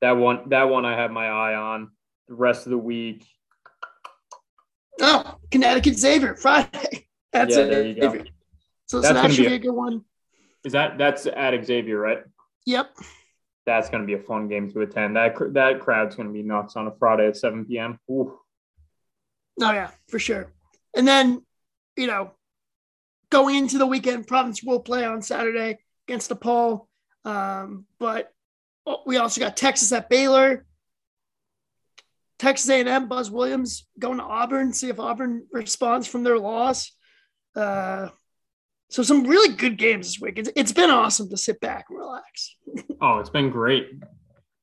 that 0.00 0.12
one 0.12 0.48
that 0.48 0.64
one 0.68 0.84
I 0.86 0.96
have 0.96 1.10
my 1.10 1.26
eye 1.28 1.54
on. 1.54 1.90
The 2.28 2.34
rest 2.34 2.66
of 2.66 2.70
the 2.70 2.78
week, 2.78 3.24
Oh, 5.00 5.36
Connecticut 5.50 5.96
Xavier 5.98 6.34
Friday. 6.34 7.06
That's 7.32 7.54
Yeah, 7.56 7.62
it. 7.64 8.00
go. 8.00 8.24
So, 8.86 9.00
That's 9.00 9.14
that 9.14 9.22
gonna 9.22 9.34
should 9.34 9.46
be 9.48 9.54
a 9.54 9.58
good 9.58 9.72
one. 9.72 10.04
is 10.64 10.72
that 10.72 10.96
that's 10.96 11.26
at 11.26 11.64
Xavier, 11.64 11.98
right? 12.00 12.22
Yep. 12.66 12.90
That's 13.66 13.90
going 13.90 14.00
to 14.02 14.06
be 14.06 14.14
a 14.14 14.18
fun 14.22 14.46
game 14.48 14.70
to 14.72 14.80
attend. 14.82 15.16
That 15.16 15.34
that 15.54 15.80
crowd's 15.80 16.14
going 16.14 16.28
to 16.28 16.32
be 16.32 16.42
nuts 16.42 16.76
on 16.76 16.86
a 16.86 16.92
Friday 16.98 17.26
at 17.26 17.36
7 17.36 17.64
p.m. 17.64 17.98
Ooh. 18.10 18.38
Oh 19.60 19.72
yeah, 19.72 19.90
for 20.08 20.18
sure. 20.18 20.52
And 20.94 21.06
then, 21.06 21.42
you 21.96 22.06
know, 22.06 22.32
going 23.30 23.56
into 23.56 23.78
the 23.78 23.86
weekend, 23.86 24.26
Providence 24.26 24.62
will 24.62 24.80
play 24.80 25.04
on 25.04 25.22
Saturday 25.22 25.78
against 26.08 26.30
DePaul. 26.30 26.86
Um, 27.24 27.86
but 27.98 28.32
we 29.06 29.16
also 29.16 29.40
got 29.40 29.56
Texas 29.56 29.92
at 29.92 30.08
Baylor. 30.08 30.64
Texas 32.38 32.68
A&M, 32.68 33.08
Buzz 33.08 33.30
Williams 33.30 33.86
going 33.98 34.18
to 34.18 34.24
Auburn, 34.24 34.72
see 34.72 34.90
if 34.90 35.00
Auburn 35.00 35.46
responds 35.52 36.06
from 36.06 36.22
their 36.22 36.38
loss. 36.38 36.92
Uh, 37.54 38.08
so 38.90 39.02
some 39.02 39.24
really 39.24 39.54
good 39.54 39.78
games 39.78 40.06
this 40.06 40.20
week. 40.20 40.38
It's, 40.38 40.50
it's 40.54 40.72
been 40.72 40.90
awesome 40.90 41.30
to 41.30 41.36
sit 41.36 41.60
back 41.60 41.86
and 41.88 41.98
relax. 41.98 42.56
Oh, 42.98 43.18
it's 43.18 43.28
been 43.28 43.50
great. 43.50 43.90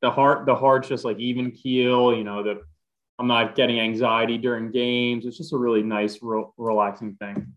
The 0.01 0.09
heart, 0.09 0.47
the 0.47 0.55
heart's 0.55 0.87
just 0.87 1.05
like 1.05 1.19
even 1.19 1.51
keel. 1.51 2.15
You 2.15 2.23
know, 2.23 2.41
the 2.41 2.61
I'm 3.19 3.27
not 3.27 3.55
getting 3.55 3.79
anxiety 3.79 4.37
during 4.37 4.71
games. 4.71 5.25
It's 5.25 5.37
just 5.37 5.53
a 5.53 5.57
really 5.57 5.83
nice, 5.83 6.19
re- 6.21 6.45
relaxing 6.57 7.15
thing. 7.15 7.53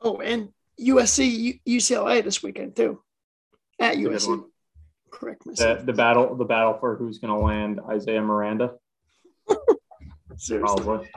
Oh, 0.00 0.20
and 0.20 0.48
USC, 0.80 1.60
UCLA 1.66 2.24
this 2.24 2.42
weekend 2.42 2.74
too, 2.74 3.00
at 3.78 3.96
good 3.96 4.12
USC. 4.12 4.44
Correct 5.10 5.44
myself. 5.46 5.80
The, 5.80 5.86
the 5.86 5.92
battle, 5.92 6.34
the 6.34 6.44
battle 6.44 6.76
for 6.78 6.96
who's 6.96 7.18
going 7.18 7.32
to 7.32 7.44
land 7.44 7.80
Isaiah 7.88 8.22
Miranda, 8.22 8.74
Seriously. 10.36 10.82
probably. 10.82 11.10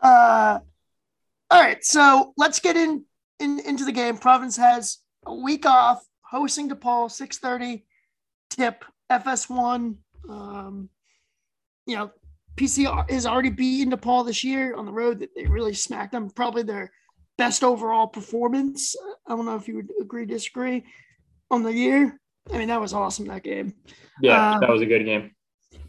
Uh, 0.00 0.60
all 1.50 1.60
right, 1.60 1.84
so 1.84 2.32
let's 2.36 2.60
get 2.60 2.76
in, 2.76 3.04
in 3.38 3.60
into 3.60 3.84
the 3.84 3.92
game. 3.92 4.16
Province 4.16 4.56
has 4.56 4.98
a 5.26 5.34
week 5.34 5.66
off, 5.66 6.04
hosting 6.22 6.70
DePaul, 6.70 7.10
six 7.10 7.38
thirty, 7.38 7.84
tip 8.50 8.84
FS1. 9.10 9.96
Um, 10.28 10.88
you 11.86 11.96
know, 11.96 12.12
PC 12.60 13.10
has 13.10 13.24
already 13.24 13.48
beaten 13.48 13.92
DePaul 13.92 14.26
this 14.26 14.44
year 14.44 14.74
on 14.74 14.84
the 14.84 14.92
road. 14.92 15.20
That 15.20 15.34
they 15.34 15.46
really 15.46 15.72
smacked 15.72 16.12
them. 16.12 16.28
Probably 16.28 16.62
their 16.62 16.92
best 17.38 17.64
overall 17.64 18.06
performance. 18.06 18.94
I 19.26 19.34
don't 19.34 19.46
know 19.46 19.56
if 19.56 19.66
you 19.66 19.76
would 19.76 19.88
agree, 20.00 20.26
disagree 20.26 20.84
on 21.50 21.62
the 21.62 21.72
year. 21.72 22.20
I 22.52 22.58
mean, 22.58 22.68
that 22.68 22.80
was 22.80 22.92
awesome 22.92 23.26
that 23.26 23.44
game. 23.44 23.74
Yeah, 24.20 24.54
Um, 24.54 24.60
that 24.60 24.70
was 24.70 24.82
a 24.82 24.86
good 24.86 25.04
game. 25.04 25.30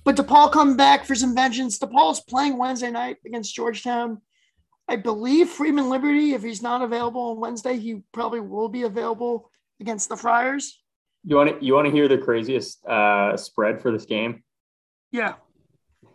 But 0.04 0.16
DePaul 0.16 0.52
come 0.52 0.78
back 0.78 1.06
for 1.06 1.14
some 1.14 1.36
vengeance. 1.36 1.78
DePaul's 1.78 2.22
playing 2.22 2.58
Wednesday 2.58 2.90
night 2.90 3.18
against 3.26 3.54
Georgetown. 3.54 4.22
I 4.88 4.96
believe 4.96 5.50
Freeman 5.50 5.90
Liberty, 5.90 6.34
if 6.34 6.42
he's 6.42 6.62
not 6.62 6.82
available 6.82 7.32
on 7.32 7.40
Wednesday, 7.40 7.78
he 7.78 8.02
probably 8.14 8.40
will 8.40 8.70
be 8.70 8.84
available 8.84 9.52
against 9.80 10.10
the 10.10 10.18
Friars. 10.18 10.82
You 11.24 11.36
want 11.36 11.60
to 11.60 11.66
you 11.66 11.74
want 11.74 11.86
to 11.86 11.92
hear 11.92 12.08
the 12.08 12.18
craziest 12.18 12.84
uh, 12.86 13.38
spread 13.38 13.82
for 13.82 13.92
this 13.92 14.06
game? 14.06 14.44
Yeah. 15.12 15.36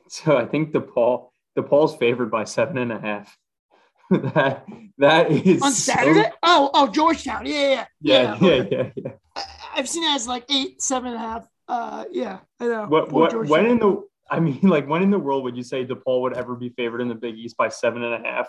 So 0.10 0.36
I 0.36 0.46
think 0.46 0.72
DePaul 0.72 1.28
DePaul's 1.58 1.96
favored 1.96 2.30
by 2.30 2.44
seven 2.44 2.78
and 2.78 2.92
a 2.92 2.98
half. 3.00 3.36
that 4.10 4.64
that 4.98 5.30
is 5.32 5.62
On 5.62 5.72
so- 5.72 5.92
Saturday? 5.92 6.30
Oh, 6.42 6.70
oh, 6.74 6.86
Georgetown. 6.88 7.44
Yeah, 7.46 7.86
yeah, 8.00 8.36
yeah, 8.40 8.46
yeah, 8.48 8.64
yeah, 8.70 8.90
yeah. 8.96 9.10
I, 9.34 9.42
I've 9.76 9.88
seen 9.88 10.04
it 10.04 10.14
as 10.14 10.28
like 10.28 10.44
eight, 10.50 10.80
seven 10.80 11.08
and 11.08 11.16
a 11.16 11.18
half. 11.18 11.48
Uh, 11.68 12.04
yeah, 12.12 12.38
I 12.60 12.66
know. 12.66 12.86
What 12.86 13.08
Poor 13.08 13.22
what 13.22 13.30
Georgetown. 13.32 13.50
when 13.50 13.66
in 13.66 13.78
the 13.80 14.02
I 14.30 14.38
mean 14.40 14.60
like 14.62 14.86
when 14.88 15.02
in 15.02 15.10
the 15.10 15.18
world 15.18 15.42
would 15.44 15.56
you 15.56 15.64
say 15.64 15.84
DePaul 15.84 16.22
would 16.22 16.34
ever 16.36 16.54
be 16.54 16.68
favored 16.70 17.00
in 17.00 17.08
the 17.08 17.14
Big 17.16 17.36
East 17.36 17.56
by 17.56 17.68
seven 17.68 18.02
and 18.04 18.14
a 18.24 18.28
half? 18.28 18.48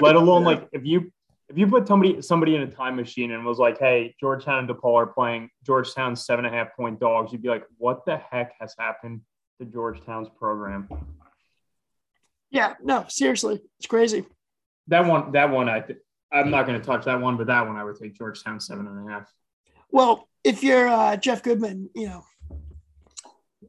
Let 0.00 0.14
alone 0.14 0.42
Yeah. 0.42 0.48
like 0.48 0.68
if 0.72 0.84
you 0.86 1.12
if 1.48 1.58
you 1.58 1.66
put 1.66 1.88
somebody 1.88 2.22
somebody 2.22 2.54
in 2.54 2.62
a 2.62 2.70
time 2.70 2.94
machine 2.96 3.32
and 3.32 3.44
was 3.44 3.58
like, 3.58 3.78
hey, 3.78 4.14
Georgetown 4.20 4.60
and 4.60 4.68
DePaul 4.68 4.94
are 4.94 5.06
playing 5.06 5.50
Georgetown's 5.66 6.24
seven 6.24 6.44
and 6.46 6.54
a 6.54 6.56
half 6.58 6.74
point 6.76 7.00
dogs, 7.00 7.32
you'd 7.32 7.42
be 7.42 7.48
like, 7.48 7.64
what 7.76 8.06
the 8.06 8.16
heck 8.30 8.52
has 8.60 8.74
happened 8.78 9.20
to 9.64 9.72
Georgetown's 9.72 10.28
program? 10.28 10.88
Yeah, 12.50 12.74
no, 12.82 13.06
seriously, 13.08 13.60
it's 13.78 13.86
crazy. 13.86 14.24
That 14.88 15.06
one, 15.06 15.32
that 15.32 15.50
one, 15.50 15.68
I 15.68 15.80
th- 15.80 15.98
I'm 16.32 16.50
not 16.50 16.66
going 16.66 16.78
to 16.78 16.84
touch 16.84 17.04
that 17.04 17.20
one, 17.20 17.36
but 17.36 17.46
that 17.46 17.66
one 17.66 17.76
I 17.76 17.84
would 17.84 17.96
take 17.96 18.14
Georgetown 18.16 18.60
seven 18.60 18.86
and 18.86 19.08
a 19.08 19.12
half. 19.12 19.32
Well, 19.90 20.28
if 20.44 20.62
you're 20.62 20.88
uh, 20.88 21.16
Jeff 21.16 21.42
Goodman, 21.42 21.90
you 21.94 22.08
know, 22.08 22.24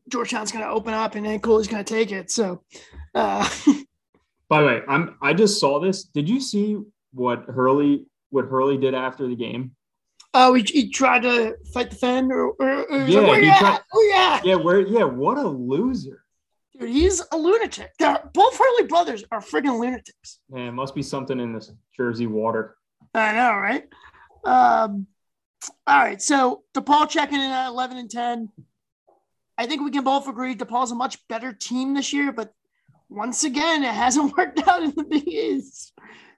Georgetown's 0.10 0.52
going 0.52 0.64
to 0.64 0.72
open 0.72 0.94
up 0.94 1.16
and 1.16 1.26
then 1.26 1.40
Cooley's 1.40 1.68
going 1.68 1.84
to 1.84 1.94
take 1.94 2.12
it. 2.12 2.32
So, 2.32 2.64
uh, 3.14 3.48
By 4.50 4.62
the 4.62 4.68
way, 4.68 4.82
I'm 4.88 5.16
I 5.22 5.34
just 5.34 5.60
saw 5.60 5.80
this. 5.80 6.04
Did 6.04 6.30
you 6.30 6.40
see 6.40 6.78
what 7.14 7.46
Hurley 7.46 8.06
what 8.30 8.46
Hurley 8.46 8.78
did 8.78 8.94
after 8.94 9.28
the 9.28 9.36
game? 9.36 9.76
Oh, 10.36 10.54
he, 10.56 10.64
he 10.64 10.90
tried 10.90 11.22
to 11.24 11.56
fight 11.74 11.92
the 11.92 11.96
fan, 11.96 12.32
or, 12.32 12.48
or, 12.60 12.84
or 12.90 12.98
Yeah, 13.06 13.20
yeah, 13.20 13.28
where 13.28 13.40
he 13.40 13.46
you 13.46 13.52
at? 13.52 13.60
tried- 13.60 13.80
Oh, 13.94 14.10
yeah. 14.12 14.42
Yeah, 14.44 14.56
where 14.56 14.80
yeah, 14.82 15.04
what 15.04 15.38
a 15.38 15.48
loser. 15.48 16.24
Dude, 16.80 16.90
he's 16.90 17.22
a 17.32 17.38
lunatic. 17.38 17.92
They're, 18.00 18.18
both 18.34 18.58
Hurley 18.58 18.88
brothers 18.88 19.24
are 19.32 19.40
friggin' 19.42 19.80
lunatics. 19.80 20.40
Man, 20.50 20.68
it 20.70 20.72
must 20.72 20.96
be 20.96 21.04
something 21.04 21.40
in 21.40 21.54
this 21.54 21.72
Jersey 21.96 22.26
water. 22.26 22.78
I 23.14 23.34
know, 23.34 23.54
right? 23.56 23.84
Um, 24.44 25.06
all 25.86 26.00
right. 26.00 26.20
So 26.22 26.64
DePaul 26.74 27.08
checking 27.10 27.36
in 27.40 27.52
at 27.52 27.68
11 27.68 27.98
and 27.98 28.10
10. 28.10 28.50
I 29.56 29.68
think 29.68 29.84
we 29.84 29.92
can 29.92 30.04
both 30.04 30.28
agree 30.28 30.56
DePaul's 30.56 30.92
a 30.92 30.96
much 30.96 31.26
better 31.28 31.54
team 31.54 31.94
this 31.94 32.12
year, 32.12 32.32
but 32.32 32.52
once 33.08 33.44
again, 33.44 33.84
it 33.84 33.94
hasn't 33.94 34.36
worked 34.38 34.68
out 34.68 34.82
in 34.82 34.94
the 34.98 35.04
Big 35.04 35.28
East. 35.28 35.94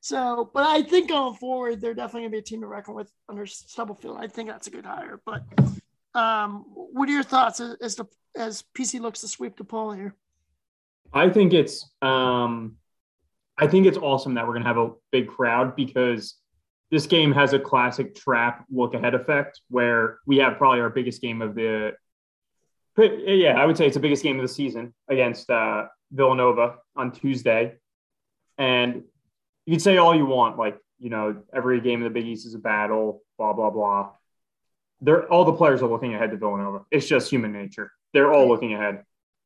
So, 0.05 0.51
but 0.53 0.67
I 0.67 0.83
think 0.83 1.09
going 1.09 1.33
forward, 1.33 1.81
they're 1.81 1.95
definitely 1.95 2.21
going 2.21 2.31
to 2.33 2.35
be 2.35 2.37
a 2.37 2.43
team 2.43 2.61
to 2.61 2.67
reckon 2.67 2.93
with 2.93 3.11
under 3.27 3.47
Stubblefield. 3.47 4.17
I 4.19 4.27
think 4.27 4.49
that's 4.49 4.67
a 4.67 4.69
good 4.69 4.85
hire. 4.85 5.19
But 5.25 5.41
um, 6.13 6.63
what 6.67 7.09
are 7.09 7.11
your 7.11 7.23
thoughts 7.23 7.59
as, 7.59 7.75
as, 7.81 7.95
the, 7.95 8.05
as 8.37 8.63
PC 8.77 8.99
looks 8.99 9.21
to 9.21 9.27
sweep 9.27 9.57
DePaul 9.57 9.95
here? 9.95 10.13
I 11.11 11.29
think 11.29 11.53
it's 11.53 11.89
um 12.03 12.75
I 13.57 13.65
think 13.65 13.87
it's 13.87 13.97
awesome 13.97 14.35
that 14.35 14.45
we're 14.45 14.53
gonna 14.53 14.67
have 14.67 14.77
a 14.77 14.91
big 15.11 15.27
crowd 15.27 15.75
because 15.75 16.35
this 16.91 17.07
game 17.07 17.31
has 17.31 17.53
a 17.53 17.59
classic 17.59 18.13
trap 18.13 18.63
look 18.69 18.93
ahead 18.93 19.15
effect 19.15 19.61
where 19.69 20.19
we 20.27 20.37
have 20.37 20.57
probably 20.57 20.81
our 20.81 20.91
biggest 20.91 21.19
game 21.19 21.41
of 21.41 21.55
the 21.55 21.93
yeah, 22.97 23.59
I 23.59 23.65
would 23.65 23.75
say 23.75 23.87
it's 23.87 23.95
the 23.95 24.01
biggest 24.01 24.21
game 24.21 24.35
of 24.35 24.43
the 24.43 24.53
season 24.53 24.93
against 25.07 25.49
uh, 25.49 25.85
Villanova 26.11 26.75
on 26.95 27.11
Tuesday. 27.11 27.77
And 28.59 29.03
you 29.65 29.73
can 29.73 29.79
say 29.79 29.97
all 29.97 30.15
you 30.15 30.25
want, 30.25 30.57
like 30.57 30.77
you 30.99 31.09
know, 31.09 31.43
every 31.53 31.81
game 31.81 32.01
of 32.01 32.11
the 32.11 32.19
Big 32.19 32.27
East 32.27 32.45
is 32.45 32.53
a 32.53 32.59
battle, 32.59 33.21
blah, 33.37 33.53
blah, 33.53 33.69
blah. 33.69 34.11
They're 35.01 35.31
all 35.31 35.45
the 35.45 35.53
players 35.53 35.81
are 35.81 35.89
looking 35.89 36.15
ahead 36.15 36.31
to 36.31 36.37
Villanova. 36.37 36.85
It's 36.89 37.07
just 37.07 37.29
human 37.29 37.51
nature. 37.51 37.91
They're 38.13 38.33
all 38.33 38.47
looking 38.47 38.73
ahead. 38.73 39.03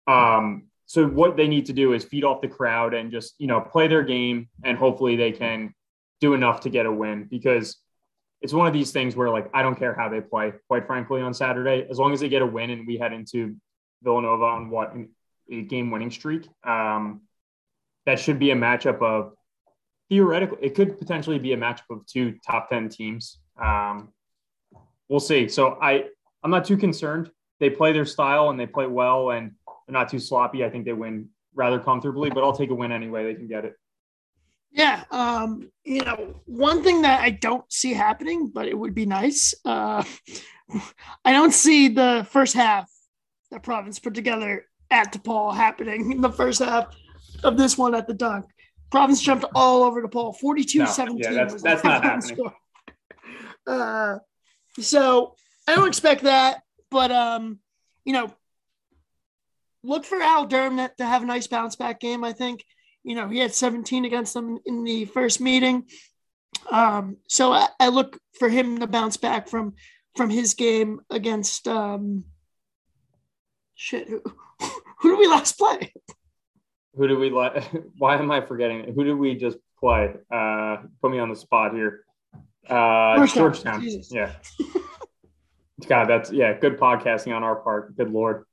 Um, 0.08 0.68
so 0.86 1.08
what 1.08 1.38
they 1.38 1.48
need 1.48 1.68
to 1.68 1.74
do 1.74 1.94
is 1.94 2.04
feed 2.04 2.24
off 2.24 2.42
the 2.42 2.48
crowd 2.48 2.94
and 2.94 3.12
just, 3.12 3.36
you 3.40 3.48
know, 3.48 3.62
play 3.62 3.88
their 3.88 4.04
game 4.04 4.50
and 4.64 4.78
hopefully 4.78 5.16
they 5.16 5.32
can 5.32 5.74
do 6.22 6.34
enough 6.34 6.62
to 6.62 6.70
get 6.70 6.86
a 6.86 6.92
win 6.92 7.28
because 7.30 7.78
it's 8.42 8.54
one 8.54 8.68
of 8.68 8.74
these 8.74 8.92
things 8.92 9.16
where 9.16 9.30
like 9.30 9.50
I 9.54 9.62
don't 9.62 9.76
care 9.76 9.94
how 9.94 10.10
they 10.10 10.22
play, 10.22 10.54
quite 10.68 10.88
frankly, 10.88 11.22
on 11.22 11.34
Saturday, 11.34 11.86
as 11.90 11.98
long 11.98 12.14
as 12.14 12.20
they 12.20 12.30
get 12.30 12.42
a 12.42 12.46
win 12.46 12.70
and 12.70 12.88
we 12.88 12.98
head 12.98 13.14
into 13.14 13.56
Villanova 14.04 14.46
on 14.46 14.70
what 14.70 14.94
a 15.52 15.62
game 15.64 15.92
winning 15.92 16.12
streak. 16.12 16.48
Um, 16.64 17.22
that 18.06 18.20
should 18.20 18.40
be 18.40 18.52
a 18.52 18.56
matchup 18.56 19.02
of 19.02 19.34
theoretically, 20.10 20.58
it 20.62 20.76
could 20.76 20.98
potentially 20.98 21.40
be 21.40 21.54
a 21.54 21.58
matchup 21.58 21.90
of 21.90 22.06
two 22.06 22.36
top 22.46 22.70
10 22.70 22.90
teams. 22.90 23.40
Um, 23.62 24.10
we'll 25.08 25.20
see. 25.20 25.48
So 25.48 25.78
I, 25.82 26.06
I'm 26.44 26.52
not 26.52 26.66
too 26.66 26.78
concerned. 26.78 27.30
They 27.60 27.70
play 27.70 27.94
their 27.94 28.06
style 28.06 28.50
and 28.50 28.60
they 28.60 28.68
play 28.68 28.88
well 28.88 29.32
and 29.32 29.52
they're 29.88 29.94
not 29.94 30.10
too 30.10 30.20
sloppy. 30.20 30.64
I 30.64 30.70
think 30.70 30.86
they 30.86 30.94
win 30.94 31.30
rather 31.54 31.80
comfortably, 31.80 32.30
but 32.30 32.44
I'll 32.44 32.56
take 32.56 32.70
a 32.70 32.76
win 32.76 32.92
anyway. 32.92 33.26
They 33.26 33.36
can 33.36 33.48
get 33.48 33.66
it. 33.66 33.76
Yeah, 34.72 35.04
um, 35.10 35.72
you 35.84 36.04
know, 36.04 36.42
one 36.46 36.84
thing 36.84 37.02
that 37.02 37.22
I 37.22 37.32
don't 37.32 37.66
see 37.72 37.94
happening, 37.94 38.52
but 38.54 38.68
it 38.68 38.78
would 38.78 38.94
be 38.94 39.08
nice. 39.08 39.56
Uh, 39.66 40.04
I 41.26 41.34
don't 41.34 41.54
see 41.54 41.88
the 41.88 42.26
first 42.30 42.54
half 42.54 42.90
that 43.50 43.64
Providence 43.64 43.98
put 43.98 44.14
together 44.14 44.66
at 44.92 45.12
DePaul 45.12 45.56
happening 45.56 46.12
in 46.12 46.22
the 46.22 46.32
first 46.32 46.60
half 46.60 46.96
of 47.44 47.58
this 47.58 47.78
one 47.78 47.96
at 47.96 48.08
the 48.08 48.14
dunk. 48.14 48.46
Providence 48.92 49.22
jumped 49.22 49.46
all 49.54 49.84
over 49.84 50.02
DePaul, 50.02 50.36
42 50.38 50.80
No, 50.80 50.86
17. 50.86 51.20
yeah, 51.24 51.32
that's- 51.32 51.62
that's 51.62 51.84
not 51.84 52.04
happening. 52.04 52.52
Uh, 53.68 54.18
so 54.80 55.36
I 55.68 55.76
don't 55.76 55.88
expect 55.88 56.24
that, 56.24 56.64
but, 56.90 57.12
um, 57.12 57.60
you 58.04 58.14
know, 58.14 58.34
look 59.84 60.06
for 60.06 60.20
Al 60.22 60.46
Durham 60.48 60.78
to- 60.78 61.06
have 61.06 61.22
a 61.24 61.26
nice 61.26 61.48
bounce 61.48 61.76
back 61.76 62.00
game, 62.00 62.24
I 62.24 62.34
think. 62.34 62.66
You 63.04 63.16
know, 63.16 63.28
he 63.30 63.38
had 63.40 63.54
17 63.54 64.06
against 64.06 64.34
them 64.34 64.60
in 64.66 64.84
the 64.84 65.06
first 65.06 65.40
meeting. 65.40 65.88
Um, 66.70 67.18
so 67.28 67.54
I, 67.54 67.68
I 67.80 67.88
look 67.90 68.20
for 68.40 68.50
him 68.50 68.80
to 68.80 68.88
bounce 68.88 69.18
back 69.18 69.48
from 69.48 69.76
from 70.16 70.30
his 70.32 70.54
game 70.56 71.00
against 71.12 71.68
um 71.68 72.26
shit, 73.76 74.10
who, 74.10 74.22
who 75.00 75.12
did 75.12 75.20
we 75.20 75.28
last 75.28 75.58
play? 75.58 75.94
Who 77.00 77.08
do 77.08 77.18
we 77.18 77.30
like? 77.30 77.64
Why 77.98 78.18
am 78.18 78.30
I 78.30 78.42
forgetting? 78.42 78.82
it? 78.82 78.94
Who 78.94 79.06
did 79.06 79.14
we 79.14 79.34
just 79.34 79.58
play? 79.80 80.14
Uh, 80.30 80.78
put 81.02 81.12
me 81.12 81.20
on 81.20 81.30
the 81.30 81.36
spot 81.36 81.74
here. 81.74 82.04
Uh, 82.70 83.26
Georgetown. 83.26 83.82
Georgetown. 83.82 84.04
Yeah. 84.12 84.34
God, 85.88 86.10
that's 86.10 86.30
yeah, 86.30 86.60
good 86.60 86.78
podcasting 86.78 87.34
on 87.34 87.42
our 87.42 87.56
part. 87.56 87.96
Good 87.96 88.12
lord. 88.12 88.44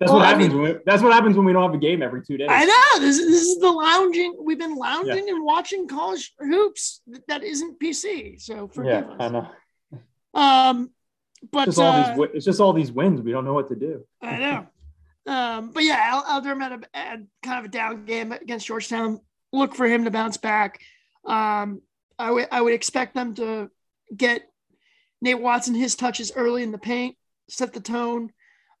That's 0.00 0.10
Well, 0.10 0.18
what 0.18 0.26
I 0.26 0.30
happens 0.30 0.48
mean- 0.52 0.62
when 0.62 0.74
we, 0.74 0.80
that's 0.84 1.00
what 1.00 1.12
happens 1.12 1.36
when 1.36 1.46
we 1.46 1.52
don't 1.52 1.62
have 1.62 1.74
a 1.74 1.78
game 1.78 2.02
every 2.02 2.22
two 2.24 2.36
days. 2.36 2.48
I 2.50 2.64
know 2.64 3.00
this, 3.06 3.18
this 3.18 3.42
is 3.42 3.60
the 3.60 3.70
lounging. 3.70 4.36
We've 4.42 4.58
been 4.58 4.74
lounging 4.74 5.28
and 5.28 5.44
watching 5.44 5.86
college 5.86 6.34
hoops 6.40 7.02
that 7.28 7.44
isn't 7.44 7.78
PC. 7.78 8.42
So 8.42 8.66
forgive 8.66 9.04
us 9.08 9.16
yeah, 9.20 9.26
I 9.26 9.28
know. 9.28 9.48
Um, 10.34 10.90
but 11.52 11.68
It's 11.68 11.76
just 11.76 11.78
all 11.78 11.92
uh, 11.92 12.16
these. 12.16 12.28
It's 12.34 12.44
just 12.44 12.60
all 12.60 12.72
these 12.72 12.90
wins. 12.90 13.20
We 13.22 13.30
don't 13.30 13.44
know 13.44 13.54
what 13.54 13.68
to 13.68 13.76
do. 13.76 14.04
I 14.20 14.38
know. 14.38 14.66
Um, 15.26 15.70
but 15.72 15.82
yeah, 15.82 15.98
Al, 16.00 16.24
Al 16.26 16.40
Durham 16.40 16.60
had, 16.60 16.72
a, 16.72 16.80
had 16.98 17.26
kind 17.42 17.58
of 17.58 17.64
a 17.64 17.68
down 17.68 18.04
game 18.04 18.32
against 18.32 18.66
Georgetown. 18.66 19.20
Look 19.52 19.74
for 19.74 19.86
him 19.86 20.04
to 20.04 20.10
bounce 20.10 20.36
back. 20.36 20.80
Um, 21.24 21.82
I 22.18 22.30
would 22.30 22.48
I 22.50 22.60
would 22.60 22.72
expect 22.72 23.14
them 23.14 23.34
to 23.34 23.70
get 24.16 24.42
Nate 25.20 25.40
Watson 25.40 25.74
his 25.74 25.96
touches 25.96 26.32
early 26.34 26.62
in 26.62 26.72
the 26.72 26.78
paint, 26.78 27.16
set 27.48 27.72
the 27.72 27.80
tone. 27.80 28.30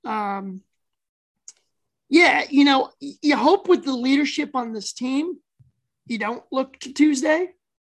Um, 0.04 0.62
yeah, 2.08 2.44
you 2.48 2.64
know, 2.64 2.90
you 3.00 3.36
hope 3.36 3.68
with 3.68 3.84
the 3.84 3.92
leadership 3.92 4.54
on 4.54 4.72
this 4.72 4.92
team, 4.92 5.38
you 6.06 6.18
don't 6.18 6.44
look 6.52 6.78
to 6.80 6.92
Tuesday, 6.92 7.50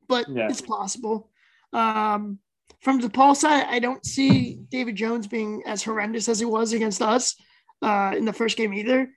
but 0.07 0.27
Yeah. 0.29 0.49
it's 0.49 0.61
possible. 0.61 1.31
Um, 1.71 2.39
from 2.81 3.01
DePaul 3.01 3.35
side, 3.35 3.65
I 3.67 3.79
don't 3.79 4.05
see 4.05 4.59
David 4.69 4.95
Jones 4.95 5.25
being 5.25 5.63
as 5.65 5.83
horrendous 5.83 6.29
as 6.29 6.37
he 6.39 6.45
was 6.45 6.73
against 6.73 7.01
us 7.01 7.35
uh, 7.83 8.13
in 8.15 8.25
the 8.25 8.33
first 8.33 8.57
game 8.57 8.73
either. 8.73 9.09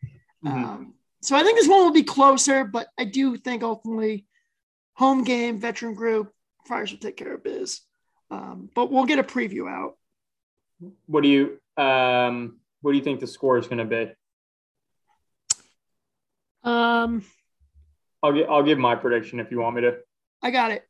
Mhm. 0.45 0.65
Um, 0.65 0.95
so 1.23 1.37
I 1.37 1.43
think 1.43 1.59
this 1.59 1.69
one 1.69 1.81
will 1.81 1.93
be 1.93 2.03
closer, 2.03 2.65
but 2.65 2.89
I 2.99 3.05
do 3.05 3.37
think 3.37 3.63
ultimately 3.63 4.27
home 4.95 5.25
game, 5.25 5.59
veteran 5.59 5.95
group, 5.95 6.33
Friars 6.67 6.91
will 6.91 6.99
take 6.99 7.17
care 7.17 7.35
of 7.35 7.45
biz. 7.45 7.81
Um, 8.31 8.69
but 8.75 8.91
we'll 8.91 9.05
get 9.05 9.21
a 9.21 9.25
preview 9.25 9.71
out. 9.71 9.97
What 11.07 11.23
do 11.23 11.29
you 11.29 11.61
um 11.83 12.59
what 12.81 12.93
do 12.93 12.99
you 12.99 13.05
think 13.05 13.21
the 13.21 13.27
score 13.27 13.59
is 13.59 13.67
going 13.67 13.79
to 13.79 13.85
be? 13.85 14.13
Um, 16.63 17.25
I'll 18.23 18.33
get 18.33 18.49
I'll 18.49 18.63
give 18.63 18.79
my 18.79 18.97
prediction 18.97 19.41
if 19.41 19.51
you 19.51 19.61
want 19.61 19.77
me 19.77 19.83
to. 19.83 19.99
I 20.43 20.51
got 20.51 20.73
it. 20.73 20.87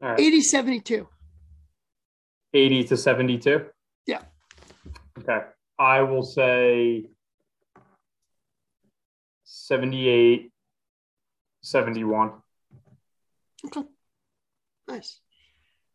All 0.00 0.10
right. 0.10 0.20
80 0.20 0.40
72. 0.40 1.08
80 2.54 2.84
to 2.84 2.96
72. 2.96 3.66
Yeah. 4.06 4.22
Okay. 5.18 5.40
I 5.80 6.02
will 6.02 6.22
say 6.22 7.06
78 9.44 10.52
71. 11.62 12.32
Nice. 14.86 15.20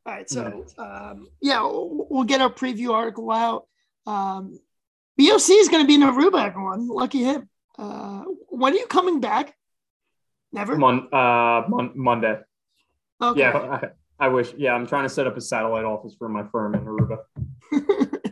All 0.05 0.13
right. 0.13 0.29
So, 0.29 0.65
um, 0.79 1.27
yeah, 1.39 1.61
we'll, 1.61 2.07
we'll 2.09 2.23
get 2.23 2.41
our 2.41 2.49
preview 2.49 2.93
article 2.93 3.31
out. 3.31 3.67
Um, 4.07 4.59
BOC 5.17 5.49
is 5.49 5.69
going 5.69 5.83
to 5.83 5.87
be 5.87 5.95
in 5.95 6.01
Aruba, 6.01 6.45
everyone. 6.45 6.87
Lucky 6.87 7.23
him. 7.23 7.47
Uh, 7.77 8.23
when 8.49 8.73
are 8.73 8.77
you 8.77 8.87
coming 8.87 9.19
back? 9.19 9.55
Never. 10.51 10.77
Mon- 10.77 11.13
uh, 11.13 11.63
mon- 11.67 11.91
Monday. 11.95 12.39
Okay. 13.21 13.39
Yeah. 13.39 13.89
I, 14.19 14.25
I 14.25 14.27
wish. 14.29 14.51
Yeah. 14.57 14.73
I'm 14.73 14.87
trying 14.87 15.03
to 15.03 15.09
set 15.09 15.27
up 15.27 15.37
a 15.37 15.41
satellite 15.41 15.85
office 15.85 16.15
for 16.17 16.27
my 16.29 16.43
firm 16.51 16.73
in 16.75 16.85
Aruba. 16.85 18.31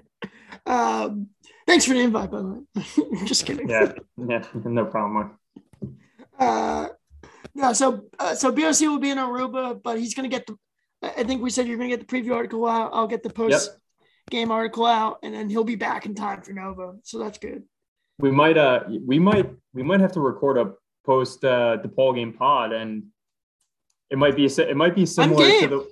um, 0.66 1.30
thanks 1.68 1.86
for 1.86 1.94
the 1.94 2.00
invite, 2.00 2.32
by 2.32 2.40
the 2.40 2.48
way. 2.48 3.26
Just 3.26 3.46
kidding. 3.46 3.70
Yeah. 3.70 3.94
Yeah. 4.18 4.44
No 4.66 4.86
problem. 4.86 5.38
Uh, 6.40 6.88
no, 7.56 7.74
so 7.74 8.06
uh, 8.20 8.36
so 8.36 8.52
BOC 8.52 8.82
will 8.82 9.00
be 9.00 9.12
in 9.12 9.18
Aruba, 9.18 9.82
but 9.82 10.00
he's 10.00 10.14
going 10.14 10.30
to 10.30 10.36
get 10.36 10.48
the. 10.48 10.58
I 11.04 11.24
think 11.24 11.42
we 11.42 11.50
said 11.50 11.68
you're 11.68 11.78
going 11.78 11.90
to 11.90 11.98
get 11.98 12.08
the 12.08 12.16
preview 12.16 12.34
article 12.34 12.66
out. 12.66 12.92
I'll 12.94 13.08
get 13.08 13.24
the 13.24 13.30
post 13.30 13.72
game 14.30 14.52
article 14.52 14.86
out, 14.86 15.20
and 15.24 15.34
then 15.34 15.50
he'll 15.50 15.64
be 15.64 15.76
back 15.76 16.06
in 16.06 16.16
time 16.16 16.42
for 16.42 16.54
Nova. 16.54 16.94
So 17.04 17.20
that's 17.20 17.38
good. 17.38 17.64
We 18.20 18.32
might, 18.32 18.58
uh, 18.58 18.84
we 19.06 19.20
might, 19.20 19.50
we 19.74 19.84
might 19.84 20.00
have 20.00 20.14
to 20.14 20.22
record 20.22 20.58
a 20.58 20.74
post, 21.06 21.44
uh, 21.44 21.78
DePaul 21.84 22.16
game 22.16 22.34
pod 22.34 22.72
and 22.72 23.04
it 24.10 24.18
might 24.18 24.36
be, 24.36 24.46
it 24.46 24.78
might 24.78 24.96
be 24.96 25.06
similar 25.06 25.60
to 25.62 25.68
the, 25.68 25.88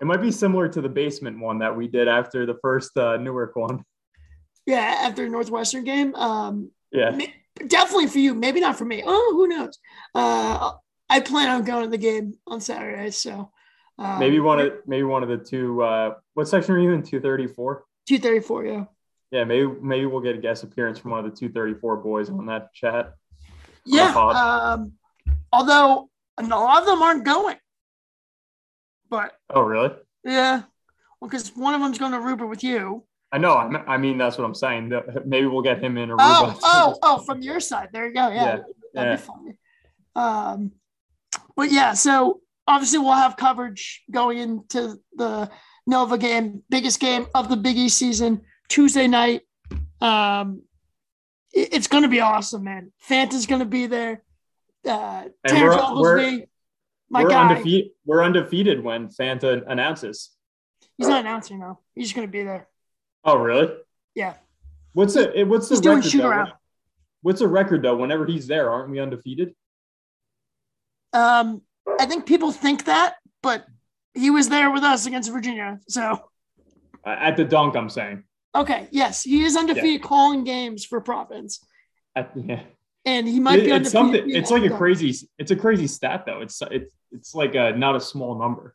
it 0.00 0.04
might 0.04 0.20
be 0.20 0.30
similar 0.30 0.68
to 0.68 0.80
the 0.80 0.88
basement 0.88 1.38
one 1.38 1.58
that 1.60 1.74
we 1.74 1.88
did 1.88 2.08
after 2.08 2.44
the 2.44 2.56
first, 2.60 2.96
uh, 2.98 3.16
Newark 3.16 3.56
one. 3.56 3.82
Yeah, 4.66 4.78
after 5.00 5.28
Northwestern 5.28 5.84
game, 5.84 6.14
um, 6.14 6.70
Yeah. 6.92 7.18
definitely 7.66 8.06
for 8.06 8.18
you. 8.18 8.34
Maybe 8.34 8.60
not 8.60 8.76
for 8.76 8.84
me. 8.84 9.02
Oh, 9.04 9.30
who 9.34 9.48
knows? 9.48 9.78
Uh, 10.14 10.72
I 11.10 11.20
plan 11.20 11.50
on 11.50 11.64
going 11.64 11.84
to 11.84 11.90
the 11.90 11.98
game 11.98 12.34
on 12.46 12.60
Saturday, 12.60 13.10
so 13.10 13.50
um, 13.98 14.18
Maybe 14.18 14.40
one 14.40 14.60
of 14.60 14.72
maybe 14.86 15.02
one 15.02 15.22
of 15.22 15.28
the 15.28 15.36
two. 15.36 15.82
Uh, 15.82 16.14
what 16.34 16.48
section 16.48 16.74
are 16.74 16.78
you 16.78 16.92
in? 16.92 17.02
Two 17.02 17.20
thirty 17.20 17.46
four. 17.46 17.84
two 18.08 18.18
thirty 18.18 18.40
four. 18.40 18.64
Yeah, 18.64 18.84
Yeah, 19.30 19.44
maybe 19.44 19.66
maybe 19.82 20.06
we'll 20.06 20.22
get 20.22 20.34
a 20.36 20.38
guest 20.38 20.62
appearance 20.64 20.98
from 20.98 21.10
one 21.10 21.24
of 21.24 21.30
the 21.30 21.36
two 21.36 21.50
thirty 21.50 21.74
four 21.74 21.96
boys 21.98 22.30
on 22.30 22.46
that 22.46 22.72
chat. 22.72 23.14
yeah. 23.84 24.12
Um, 24.14 24.92
although 25.52 26.08
a 26.38 26.42
lot 26.44 26.80
of 26.80 26.86
them 26.86 27.02
aren't 27.02 27.24
going, 27.24 27.56
but 29.10 29.32
Oh, 29.50 29.60
really? 29.62 29.90
yeah, 30.24 30.62
well, 31.20 31.28
because 31.28 31.50
one 31.54 31.74
of 31.74 31.80
them's 31.80 31.98
going 31.98 32.12
to 32.12 32.18
Aruba 32.18 32.48
with 32.48 32.64
you. 32.64 33.04
I 33.32 33.38
know. 33.38 33.54
I 33.56 33.68
me- 33.68 33.80
I 33.86 33.96
mean, 33.96 34.18
that's 34.18 34.36
what 34.36 34.44
I'm 34.44 34.54
saying. 34.54 34.92
Maybe 35.24 35.46
we'll 35.46 35.62
get 35.62 35.82
him 35.82 35.96
in 35.96 36.10
Aruba. 36.10 36.18
Oh, 36.20 36.58
oh, 36.62 36.98
oh, 37.02 37.18
from 37.24 37.40
your 37.42 37.60
side. 37.60 37.88
There 37.92 38.06
you 38.06 38.14
go. 38.14 38.28
Yeah, 38.28 38.44
Yeah, 38.44 38.56
that'd 38.94 39.20
yeah. 39.20 39.34
be. 39.52 39.58
Um, 40.14 40.72
but 41.56 41.72
yeah, 41.72 41.94
so 41.94 42.40
obviously 42.68 42.98
we'll 42.98 43.12
have 43.12 43.36
coverage 43.36 44.02
going 44.10 44.38
into 44.38 44.96
the 45.16 45.50
Nova 45.86 46.18
game, 46.18 46.62
biggest 46.68 47.00
game 47.00 47.26
of 47.34 47.48
the 47.48 47.56
Big 47.56 47.76
East 47.78 47.96
season, 47.98 48.42
Tuesday 48.68 49.06
night. 49.06 49.42
Um, 50.00 50.62
it- 51.52 51.72
it's 51.72 51.86
going 51.86 52.02
to 52.02 52.08
be 52.10 52.20
awesome, 52.20 52.64
man. 52.64 52.92
Fanta's 53.08 53.46
going 53.46 53.60
to 53.60 53.66
be 53.66 53.86
there. 53.86 54.22
Uh, 54.86 55.24
Terrence 55.46 55.76
we're- 55.76 55.80
Oglesby, 55.80 56.46
my 57.08 57.22
we're 57.22 57.30
guy. 57.30 57.48
undefeated. 57.48 57.90
We're 58.04 58.22
undefeated 58.22 58.82
when 58.84 59.08
Fanta 59.08 59.62
announces. 59.66 60.30
He's 60.98 61.08
not 61.08 61.20
announcing 61.20 61.58
now. 61.60 61.78
He's 61.94 62.06
just 62.06 62.14
going 62.16 62.28
to 62.28 62.32
be 62.32 62.42
there. 62.42 62.68
Oh, 63.24 63.36
really? 63.38 63.72
Yeah. 64.14 64.34
What's 64.94 65.16
it? 65.16 65.46
what's 65.48 65.68
the 65.68 65.76
He's 65.76 65.80
doing 65.80 65.96
record? 65.98 66.10
shoot 66.10 66.18
though? 66.22 66.28
around. 66.28 66.52
What's 67.22 67.38
the 67.40 67.48
record 67.48 67.82
though? 67.82 67.96
Whenever 67.96 68.26
he's 68.26 68.46
there, 68.46 68.70
aren't 68.70 68.90
we 68.90 68.98
undefeated? 69.00 69.54
Um, 71.12 71.62
I 72.00 72.06
think 72.06 72.26
people 72.26 72.52
think 72.52 72.84
that, 72.86 73.14
but 73.42 73.64
he 74.14 74.30
was 74.30 74.48
there 74.48 74.70
with 74.70 74.82
us 74.82 75.06
against 75.06 75.30
Virginia. 75.30 75.78
So 75.88 76.28
At 77.04 77.36
the 77.36 77.44
dunk, 77.44 77.76
I'm 77.76 77.88
saying. 77.90 78.24
okay, 78.54 78.88
yes, 78.90 79.22
he 79.22 79.44
is 79.44 79.56
undefeated 79.56 80.02
calling 80.02 80.44
games 80.44 80.84
for 80.84 81.00
Providence, 81.00 81.60
At, 82.16 82.30
yeah. 82.34 82.62
and 83.04 83.26
he 83.28 83.40
might 83.40 83.60
It- 83.60 83.64
be 83.66 83.70
it's 83.72 83.94
undefeated. 83.94 84.20
something. 84.24 84.36
It's 84.36 84.50
like 84.50 84.62
a 84.62 84.68
yeah. 84.68 84.76
crazy. 84.76 85.28
It's 85.38 85.50
a 85.50 85.56
crazy 85.56 85.86
stat 85.86 86.24
though. 86.26 86.40
It's 86.40 86.60
it's 86.70 86.92
it's 87.12 87.34
like 87.34 87.54
a 87.54 87.72
not 87.72 87.94
a 87.96 88.00
small 88.00 88.38
number. 88.38 88.74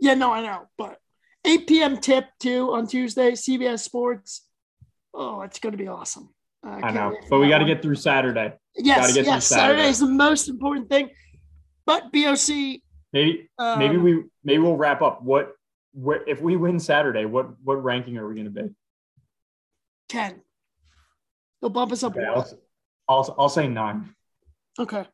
Yeah, 0.00 0.14
no, 0.14 0.32
I 0.32 0.42
know, 0.42 0.66
but 0.76 0.98
8 1.48 1.66
p.m. 1.66 1.96
tip 1.96 2.26
too 2.38 2.72
on 2.74 2.86
Tuesday, 2.86 3.32
CBS 3.32 3.80
Sports. 3.80 4.46
Oh, 5.14 5.40
it's 5.42 5.58
going 5.58 5.72
to 5.72 5.78
be 5.78 5.88
awesome. 5.88 6.28
Uh, 6.66 6.80
I 6.82 6.90
know, 6.90 7.16
but 7.30 7.38
we 7.38 7.48
got 7.48 7.58
to 7.58 7.64
get 7.64 7.80
through 7.80 7.94
Saturday. 7.94 8.52
yes, 8.76 9.16
yes. 9.16 9.24
Saturday. 9.24 9.40
Saturday 9.40 9.88
is 9.88 10.00
the 10.00 10.06
most 10.08 10.48
important 10.48 10.88
thing. 10.90 11.10
But 11.86 12.12
BOC, 12.12 12.80
Maybe 13.14 13.48
um, 13.58 13.78
maybe 13.78 13.96
we 13.96 14.24
maybe 14.44 14.58
we'll 14.58 14.76
wrap 14.76 15.00
up. 15.00 15.22
What 15.22 15.52
what 15.92 16.24
if 16.26 16.42
we 16.42 16.56
win 16.56 16.78
Saturday? 16.78 17.24
What 17.24 17.46
what 17.64 17.82
ranking 17.82 18.18
are 18.18 18.28
we 18.28 18.34
going 18.34 18.52
to 18.52 18.62
be? 18.62 18.68
10. 20.10 20.42
They'll 21.62 21.70
bump 21.70 21.92
us 21.92 22.02
up. 22.02 22.14
Okay. 22.14 22.26
I'll, 22.26 22.46
I'll 23.08 23.34
I'll 23.38 23.48
say 23.48 23.66
nine. 23.68 24.14
Okay. 24.78 25.06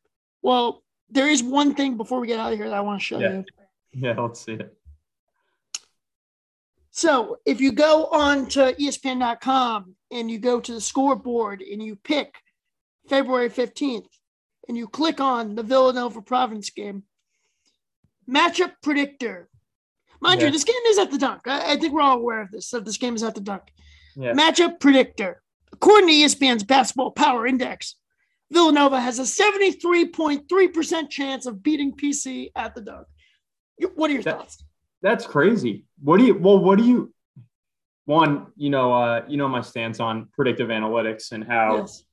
Well, 0.42 0.83
there 1.11 1.29
is 1.29 1.42
one 1.44 1.75
thing 1.75 1.97
before 1.97 2.18
we 2.18 2.27
get 2.27 2.40
out 2.40 2.53
of 2.53 2.59
here 2.59 2.68
that 2.68 2.77
I 2.77 2.81
want 2.81 3.01
to 3.01 3.05
show 3.05 3.20
Yeah. 3.20 3.33
you. 3.33 3.44
Yeah, 3.97 4.20
let's 4.20 4.40
see 4.40 4.55
it. 4.55 4.77
So 6.96 7.38
if 7.44 7.61
you 7.61 7.72
go 7.72 8.07
on 8.07 8.46
to 8.50 8.72
ESPN.com 8.74 9.96
and 10.12 10.30
you 10.30 10.38
go 10.38 10.61
to 10.61 10.74
the 10.74 10.80
scoreboard 10.80 11.61
and 11.61 11.83
you 11.83 11.96
pick 11.96 12.37
February 13.09 13.50
15th 13.50 14.07
and 14.68 14.76
you 14.76 14.87
click 14.87 15.20
on 15.20 15.57
the 15.57 15.64
Villanova 15.64 16.22
Providence 16.22 16.70
game, 16.70 17.02
matchup 18.30 18.74
predictor. 18.80 19.48
Mind 20.20 20.40
Yeah. 20.40 20.46
you, 20.46 20.52
this 20.52 20.62
game 20.62 20.76
is 20.87 20.98
at 20.98 21.11
the 21.11 21.18
dunk. 21.18 21.48
I, 21.48 21.72
I 21.72 21.76
think 21.76 21.92
we're 21.92 22.00
all 22.00 22.16
aware 22.18 22.40
of 22.42 22.52
this, 22.52 22.70
that 22.70 22.85
this 22.85 22.96
game 22.96 23.16
is 23.16 23.24
at 23.24 23.35
the 23.35 23.40
dunk. 23.40 23.64
Yeah. 24.14 24.33
Matchup 24.33 24.78
predictor. 24.78 25.42
According 25.72 26.09
to 26.11 26.14
ESPN's 26.14 26.62
Basketball 26.62 27.11
Power 27.11 27.44
Index, 27.48 27.96
Villanova 28.52 29.00
has 29.00 29.18
a 29.18 29.22
73.3% 29.22 31.11
chance 31.11 31.46
of 31.46 31.61
beating 31.61 31.92
PC 31.92 32.52
at 32.54 32.76
the 32.76 32.83
dunk. 32.83 33.09
What 33.96 34.11
are 34.11 34.14
your 34.14 34.22
That- 34.22 34.38
thoughts? 34.38 34.62
That's 35.04 35.26
crazy. 35.26 35.84
What 36.02 36.16
do 36.16 36.24
you? 36.24 36.34
Well, 36.34 36.58
what 36.58 36.78
do 36.78 36.84
you? 36.84 37.12
One, 38.06 38.46
you 38.56 38.70
know, 38.70 38.90
uh, 38.92 39.24
you 39.28 39.36
know 39.36 39.46
my 39.48 39.60
stance 39.60 40.00
on 40.00 40.28
predictive 40.32 40.68
analytics 40.70 41.32
and 41.32 41.44
how 41.44 41.76
Yes. 41.76 42.04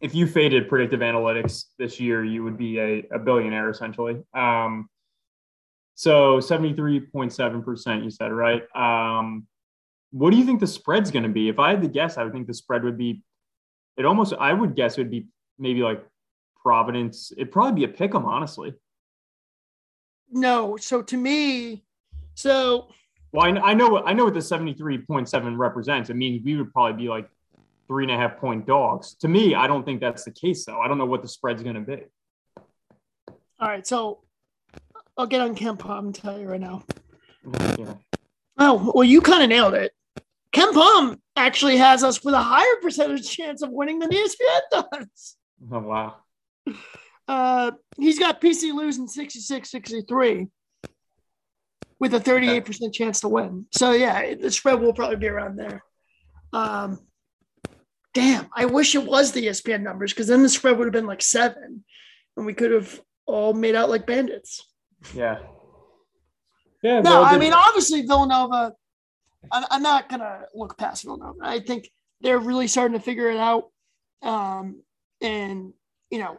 if 0.00 0.16
you 0.16 0.26
faded 0.26 0.68
predictive 0.68 0.98
analytics 0.98 1.66
this 1.78 2.00
year, 2.00 2.24
you 2.24 2.42
would 2.42 2.58
be 2.58 2.78
a, 2.80 3.06
a 3.12 3.18
billionaire 3.20 3.70
essentially. 3.70 4.20
Um, 4.34 4.88
so 5.94 6.40
seventy 6.40 6.74
three 6.74 6.98
point 6.98 7.32
seven 7.32 7.62
percent, 7.62 8.02
you 8.02 8.10
said 8.10 8.32
right. 8.32 8.64
Um, 8.74 9.46
what 10.10 10.30
do 10.30 10.36
you 10.36 10.44
think 10.44 10.58
the 10.58 10.66
spread's 10.66 11.12
going 11.12 11.22
to 11.22 11.28
be? 11.28 11.48
If 11.48 11.60
I 11.60 11.70
had 11.70 11.82
to 11.82 11.88
guess, 11.88 12.18
I 12.18 12.24
would 12.24 12.32
think 12.32 12.48
the 12.48 12.54
spread 12.54 12.82
would 12.82 12.98
be. 12.98 13.22
It 13.96 14.04
almost, 14.06 14.34
I 14.40 14.52
would 14.52 14.74
guess, 14.74 14.98
it 14.98 15.02
would 15.02 15.10
be 15.10 15.28
maybe 15.56 15.82
like 15.82 16.04
Providence. 16.60 17.30
It'd 17.36 17.52
probably 17.52 17.84
be 17.86 17.92
a 17.92 17.94
pick 17.96 18.12
'em, 18.12 18.24
honestly. 18.24 18.74
No. 20.30 20.76
So 20.76 21.00
to 21.02 21.16
me, 21.16 21.84
so 22.34 22.88
Well, 23.32 23.44
I, 23.44 23.70
I 23.70 23.74
know 23.74 24.02
I 24.04 24.12
know 24.12 24.24
what 24.24 24.34
the 24.34 24.42
seventy 24.42 24.74
three 24.74 24.98
point 24.98 25.28
seven 25.28 25.56
represents. 25.56 26.10
It 26.10 26.16
means 26.16 26.44
we 26.44 26.56
would 26.56 26.72
probably 26.72 27.02
be 27.02 27.08
like 27.08 27.28
three 27.88 28.04
and 28.04 28.12
a 28.12 28.16
half 28.16 28.38
point 28.38 28.66
dogs. 28.66 29.14
To 29.20 29.28
me, 29.28 29.54
I 29.54 29.66
don't 29.66 29.84
think 29.84 30.00
that's 30.00 30.24
the 30.24 30.30
case 30.30 30.64
though. 30.64 30.80
I 30.80 30.88
don't 30.88 30.98
know 30.98 31.06
what 31.06 31.22
the 31.22 31.28
spread's 31.28 31.62
going 31.62 31.76
to 31.76 31.80
be. 31.80 32.02
all 33.60 33.68
right. 33.68 33.86
So 33.86 34.20
I'll 35.16 35.26
get 35.26 35.40
on 35.40 35.54
KenPom 35.54 35.98
and 35.98 36.14
tell 36.14 36.38
you 36.38 36.48
right 36.48 36.60
now. 36.60 36.84
Yeah. 37.78 37.94
Oh, 38.58 38.92
well, 38.94 39.04
you 39.04 39.20
kind 39.20 39.42
of 39.42 39.48
nailed 39.48 39.74
it. 39.74 39.92
KenPom 40.52 41.18
actually 41.36 41.76
has 41.76 42.04
us 42.04 42.24
with 42.24 42.34
a 42.34 42.42
higher 42.42 42.76
percentage 42.80 43.28
chance 43.28 43.62
of 43.62 43.70
winning 43.70 43.98
than 43.98 44.10
ESPN 44.10 44.60
does. 44.70 45.36
Oh 45.70 45.80
wow. 45.80 46.16
Uh, 47.26 47.70
he's 47.96 48.18
got 48.18 48.38
PC 48.38 48.74
losing 48.74 49.08
66 49.08 49.70
63 49.70 50.46
with 52.04 52.12
a 52.12 52.20
38% 52.20 52.92
chance 52.92 53.20
to 53.20 53.28
win. 53.28 53.64
So, 53.70 53.92
yeah, 53.92 54.34
the 54.34 54.50
spread 54.50 54.78
will 54.78 54.92
probably 54.92 55.16
be 55.16 55.26
around 55.26 55.56
there. 55.56 55.82
Um, 56.52 56.98
damn, 58.12 58.46
I 58.54 58.66
wish 58.66 58.94
it 58.94 59.06
was 59.06 59.32
the 59.32 59.46
ESPN 59.46 59.80
numbers 59.80 60.12
because 60.12 60.26
then 60.26 60.42
the 60.42 60.50
spread 60.50 60.76
would 60.76 60.84
have 60.84 60.92
been 60.92 61.06
like 61.06 61.22
seven 61.22 61.82
and 62.36 62.44
we 62.44 62.52
could 62.52 62.72
have 62.72 63.00
all 63.24 63.54
made 63.54 63.74
out 63.74 63.88
like 63.88 64.06
bandits. 64.06 64.68
Yeah. 65.14 65.38
Yeah. 66.82 67.00
No, 67.00 67.22
I 67.22 67.38
mean, 67.38 67.54
obviously, 67.54 68.02
Villanova, 68.02 68.74
I'm, 69.50 69.64
I'm 69.70 69.82
not 69.82 70.10
going 70.10 70.20
to 70.20 70.42
look 70.54 70.76
past 70.76 71.04
Villanova. 71.04 71.38
I 71.42 71.60
think 71.60 71.88
they're 72.20 72.38
really 72.38 72.68
starting 72.68 72.98
to 72.98 73.02
figure 73.02 73.30
it 73.30 73.38
out. 73.38 73.70
Um, 74.20 74.82
and, 75.22 75.72
you 76.10 76.18
know, 76.18 76.36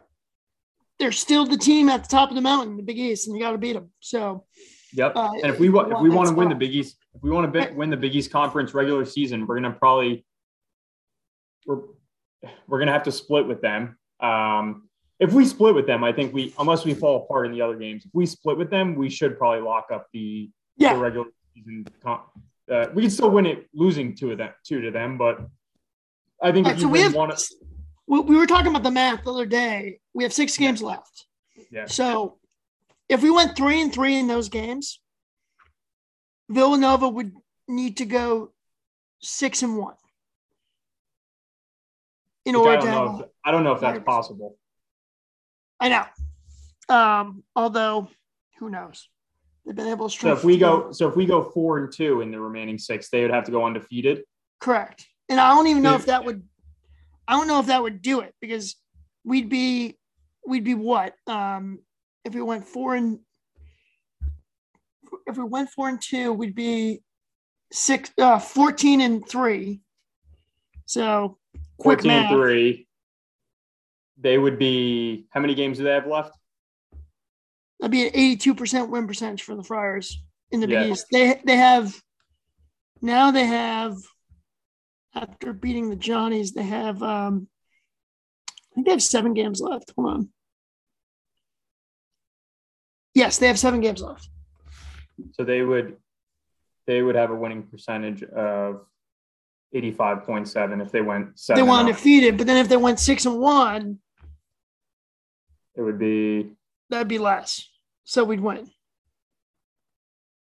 they're 1.00 1.10
still 1.10 1.44
the 1.44 1.58
team 1.58 1.88
at 1.88 2.04
the 2.04 2.08
top 2.08 2.28
of 2.28 2.36
the 2.36 2.40
mountain, 2.40 2.76
the 2.76 2.84
Big 2.84 3.00
East, 3.00 3.26
and 3.26 3.36
you 3.36 3.42
got 3.42 3.50
to 3.50 3.58
beat 3.58 3.72
them. 3.72 3.90
So, 3.98 4.44
Yep. 4.92 5.12
uh, 5.16 5.30
and 5.42 5.52
if 5.52 5.58
we 5.58 5.68
want, 5.68 5.92
if 5.92 6.00
we 6.00 6.10
want 6.10 6.28
to 6.28 6.34
win 6.34 6.48
the. 6.48 6.54
Big 6.54 6.74
East, 6.74 6.96
if 7.14 7.22
we 7.22 7.30
want 7.30 7.52
to 7.52 7.72
win 7.74 7.90
the 7.90 7.96
Big 7.96 8.14
East 8.14 8.30
Conference 8.30 8.74
regular 8.74 9.04
season, 9.04 9.46
we're 9.46 9.56
gonna 9.56 9.72
probably 9.72 10.24
we're 11.66 11.80
we're 12.66 12.78
gonna 12.78 12.92
have 12.92 13.02
to 13.04 13.12
split 13.12 13.46
with 13.46 13.60
them. 13.60 13.98
Um, 14.20 14.88
if 15.18 15.32
we 15.32 15.46
split 15.46 15.74
with 15.74 15.86
them, 15.86 16.04
I 16.04 16.12
think 16.12 16.32
we 16.32 16.54
unless 16.58 16.84
we 16.84 16.94
fall 16.94 17.24
apart 17.24 17.46
in 17.46 17.52
the 17.52 17.62
other 17.62 17.76
games, 17.76 18.04
if 18.04 18.10
we 18.14 18.26
split 18.26 18.58
with 18.58 18.70
them, 18.70 18.94
we 18.94 19.08
should 19.08 19.38
probably 19.38 19.60
lock 19.60 19.86
up 19.92 20.06
the, 20.12 20.50
the 20.94 21.00
regular 21.00 21.26
season. 21.54 21.86
Uh, 22.04 22.86
we 22.94 23.02
can 23.02 23.10
still 23.10 23.30
win 23.30 23.46
it, 23.46 23.68
losing 23.72 24.14
two 24.14 24.32
of 24.32 24.38
them, 24.38 24.50
two 24.64 24.80
to 24.80 24.90
them, 24.90 25.16
but 25.16 25.46
I 26.42 26.52
think 26.52 26.66
right, 26.66 26.76
you 26.76 26.82
so 26.82 26.88
we 26.88 27.00
have, 27.00 27.14
one, 27.14 27.32
we, 28.06 28.20
we 28.20 28.36
were 28.36 28.46
talking 28.46 28.68
about 28.68 28.82
the 28.82 28.90
math 28.90 29.24
the 29.24 29.32
other 29.32 29.46
day. 29.46 30.00
We 30.14 30.24
have 30.24 30.32
six 30.32 30.56
games 30.56 30.82
left. 30.82 31.26
yeah, 31.70 31.86
So, 31.86 32.38
if 33.08 33.22
we 33.22 33.30
went 33.30 33.56
three 33.56 33.80
and 33.80 33.92
three 33.92 34.16
in 34.16 34.26
those 34.26 34.48
games, 34.48 35.00
Villanova 36.48 37.08
would 37.08 37.32
need 37.68 37.98
to 37.98 38.04
go 38.04 38.52
six 39.20 39.62
and 39.62 39.76
one 39.76 39.94
in 42.44 42.54
which 42.54 42.66
order 42.66 42.76
don't 42.76 42.86
to 42.86 42.90
know. 42.90 43.20
If, 43.20 43.30
I 43.44 43.50
don't 43.50 43.64
know 43.64 43.72
if 43.72 43.80
that's 43.80 44.04
possible. 44.04 44.56
I 45.80 45.88
know. 45.88 46.04
Um, 46.94 47.42
although, 47.54 48.08
who 48.58 48.70
knows? 48.70 49.08
They've 49.64 49.74
been 49.74 49.88
able 49.88 50.08
to 50.08 50.16
So 50.16 50.32
if 50.32 50.44
we 50.44 50.56
go, 50.56 50.92
so 50.92 51.08
if 51.08 51.16
we 51.16 51.26
go 51.26 51.42
four 51.42 51.78
and 51.78 51.92
two 51.92 52.20
in 52.20 52.30
the 52.30 52.40
remaining 52.40 52.78
six, 52.78 53.10
they 53.10 53.22
would 53.22 53.32
have 53.32 53.44
to 53.44 53.50
go 53.50 53.64
undefeated. 53.64 54.22
correct, 54.60 55.06
and 55.28 55.40
I 55.40 55.54
don't 55.54 55.66
even 55.66 55.82
know 55.82 55.96
if 55.96 56.06
that 56.06 56.24
would. 56.24 56.42
I 57.26 57.32
don't 57.32 57.48
know 57.48 57.58
if 57.58 57.66
that 57.66 57.82
would 57.82 58.00
do 58.00 58.20
it 58.20 58.32
because 58.40 58.76
we'd 59.24 59.48
be, 59.48 59.98
we'd 60.46 60.62
be 60.62 60.74
what? 60.74 61.14
Um, 61.26 61.80
if 62.26 62.34
we 62.34 62.42
went 62.42 62.66
four 62.66 62.96
and, 62.96 63.20
if 65.26 65.36
we 65.36 65.44
went 65.44 65.70
four 65.70 65.88
and 65.88 66.02
two, 66.02 66.32
we'd 66.32 66.56
be 66.56 67.02
six, 67.72 68.10
uh, 68.18 68.38
14 68.38 69.00
and 69.00 69.26
three. 69.26 69.80
So 70.86 71.38
quick 71.78 72.02
14 72.02 72.10
and 72.10 72.28
three. 72.36 72.88
They 74.18 74.38
would 74.38 74.58
be 74.58 75.26
how 75.30 75.40
many 75.40 75.54
games 75.54 75.78
do 75.78 75.84
they 75.84 75.92
have 75.92 76.06
left? 76.06 76.36
That'd 77.78 77.92
be 77.92 78.08
an 78.08 78.38
82% 78.38 78.88
win 78.88 79.06
percentage 79.06 79.42
for 79.42 79.54
the 79.54 79.62
Friars 79.62 80.20
in 80.50 80.60
the. 80.60 80.66
Big 80.66 80.90
East. 80.90 81.06
They 81.12 81.40
they 81.44 81.56
have 81.56 81.94
now 83.02 83.30
they 83.30 83.44
have 83.44 83.96
after 85.14 85.52
beating 85.52 85.90
the 85.90 85.96
Johnnies, 85.96 86.52
they 86.52 86.62
have 86.62 87.02
um 87.02 87.48
I 88.48 88.74
think 88.74 88.86
they 88.86 88.92
have 88.92 89.02
seven 89.02 89.34
games 89.34 89.60
left. 89.60 89.92
Hold 89.96 90.10
on. 90.10 90.28
Yes, 93.16 93.38
they 93.38 93.46
have 93.46 93.58
seven 93.58 93.80
games 93.80 94.02
left. 94.02 94.28
So 95.32 95.42
they 95.42 95.62
would 95.62 95.96
they 96.86 97.02
would 97.02 97.14
have 97.14 97.30
a 97.30 97.34
winning 97.34 97.62
percentage 97.62 98.22
of 98.22 98.84
85.7 99.74 100.82
if 100.82 100.92
they 100.92 101.00
went 101.00 101.38
seven. 101.38 101.64
They 101.64 101.70
up. 101.72 101.78
undefeated, 101.80 102.36
but 102.36 102.46
then 102.46 102.58
if 102.58 102.68
they 102.68 102.76
went 102.76 103.00
six 103.00 103.24
and 103.24 103.38
one, 103.38 104.00
It 105.74 105.80
would 105.80 105.98
be 105.98 106.52
that'd 106.90 107.08
be 107.08 107.18
less. 107.18 107.66
So 108.04 108.22
we'd 108.22 108.40
win. 108.40 108.70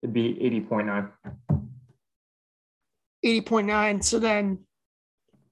it'd 0.02 0.14
be 0.14 0.32
80.9. 0.70 1.10
80.9. 3.22 4.02
So 4.02 4.18
then 4.18 4.60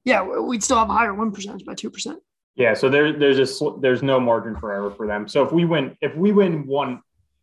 yeah, 0.07 0.23
we'd 0.23 0.65
still 0.65 0.79
have 0.79 0.89
a 0.89 0.95
higher 0.95 1.13
win 1.13 1.33
percentage 1.33 1.67
by 1.67 1.75
two 1.75 1.91
percent. 1.91 2.21
Yeah, 2.57 2.75
so 2.75 2.89
there 2.89 3.13
there's 3.13 3.39
a 3.39 3.47
sl- 3.47 3.77
there's 3.81 4.03
no 4.03 4.21
margin 4.21 4.57
for 4.57 4.73
error 4.73 4.91
for 4.91 5.07
them. 5.07 5.27
So 5.27 5.45
if 5.45 5.53
we 5.53 5.65
win 5.65 5.97
if 6.01 6.15
we 6.15 6.33
win 6.33 6.67
one 6.67 7.03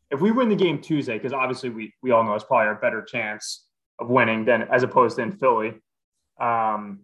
if 0.10 0.20
we 0.22 0.32
win 0.32 0.50
the 0.50 0.56
game 0.56 0.82
Tuesday, 0.82 1.14
because 1.18 1.34
obviously 1.34 1.70
we 1.70 1.94
we 2.02 2.12
all 2.12 2.24
know 2.24 2.34
it's 2.34 2.44
probably 2.44 2.68
our 2.68 2.76
better 2.76 3.02
chance 3.02 3.66
of 4.00 4.10
winning 4.10 4.46
than 4.46 4.64
as 4.64 4.84
opposed 4.84 5.18
to 5.18 5.24
in 5.24 5.32
Philly. 5.32 5.74
Um, 6.40 7.00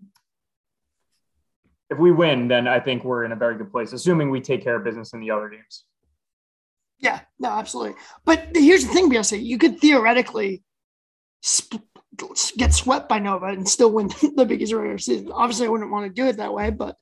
if 1.89 1.97
we 1.97 2.11
win, 2.11 2.47
then 2.47 2.67
I 2.67 2.79
think 2.79 3.03
we're 3.03 3.23
in 3.23 3.31
a 3.31 3.35
very 3.35 3.57
good 3.57 3.71
place, 3.71 3.93
assuming 3.93 4.29
we 4.29 4.41
take 4.41 4.63
care 4.63 4.75
of 4.75 4.83
business 4.83 5.13
in 5.13 5.21
the 5.21 5.31
other 5.31 5.47
games. 5.49 5.85
Yeah, 6.99 7.21
no, 7.39 7.49
absolutely. 7.49 7.95
But 8.25 8.49
here's 8.53 8.85
the 8.85 8.93
thing, 8.93 9.09
BSC, 9.09 9.43
you 9.43 9.57
could 9.57 9.79
theoretically 9.79 10.63
sp- 11.45 11.85
get 12.57 12.73
swept 12.73 13.07
by 13.07 13.19
Nova 13.19 13.45
and 13.45 13.69
still 13.69 13.91
win 13.91 14.07
the 14.35 14.45
Big 14.45 14.61
East 14.61 14.73
regular 14.73 14.97
season. 14.97 15.31
Obviously, 15.31 15.67
I 15.67 15.69
wouldn't 15.69 15.91
want 15.91 16.07
to 16.07 16.21
do 16.21 16.27
it 16.27 16.37
that 16.37 16.53
way, 16.53 16.71
but 16.71 16.97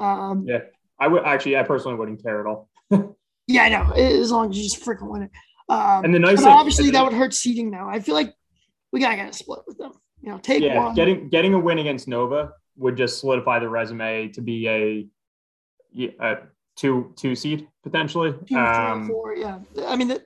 um, 0.00 0.44
Yeah. 0.46 0.60
I 1.00 1.06
would 1.08 1.24
actually, 1.24 1.56
I 1.56 1.62
personally 1.62 1.96
wouldn't 1.96 2.22
care 2.22 2.40
at 2.40 2.46
all. 2.46 2.68
yeah, 3.46 3.62
I 3.62 3.68
know. 3.68 3.92
As 3.92 4.30
long 4.32 4.50
as 4.50 4.56
you 4.56 4.64
just 4.64 4.84
freaking 4.84 5.08
win 5.10 5.22
it. 5.22 5.30
Um, 5.68 6.04
And 6.04 6.14
the 6.14 6.18
nice 6.18 6.38
thing- 6.40 6.48
obviously, 6.48 6.90
that 6.90 7.04
would 7.04 7.12
hurt 7.12 7.34
seeding 7.34 7.70
now. 7.70 7.88
I 7.88 8.00
feel 8.00 8.14
like 8.14 8.34
we 8.92 9.00
gotta 9.00 9.16
get 9.16 9.28
a 9.28 9.32
split 9.32 9.60
with 9.66 9.78
them. 9.78 9.92
You 10.20 10.30
know, 10.30 10.38
take 10.38 10.62
yeah, 10.62 10.76
one. 10.76 10.94
getting 10.94 11.28
getting 11.28 11.54
a 11.54 11.58
win 11.58 11.78
against 11.78 12.08
Nova 12.08 12.52
would 12.76 12.96
just 12.96 13.20
solidify 13.20 13.60
the 13.60 13.68
resume 13.68 14.28
to 14.28 14.40
be 14.40 14.68
a, 14.68 15.08
a 16.20 16.36
two 16.74 17.12
two 17.16 17.34
seed 17.36 17.68
potentially. 17.84 18.32
two, 18.32 18.38
three, 18.46 18.56
Um, 18.56 19.06
four. 19.06 19.36
Yeah, 19.36 19.60
I 19.86 19.94
mean, 19.96 20.08
that- 20.08 20.24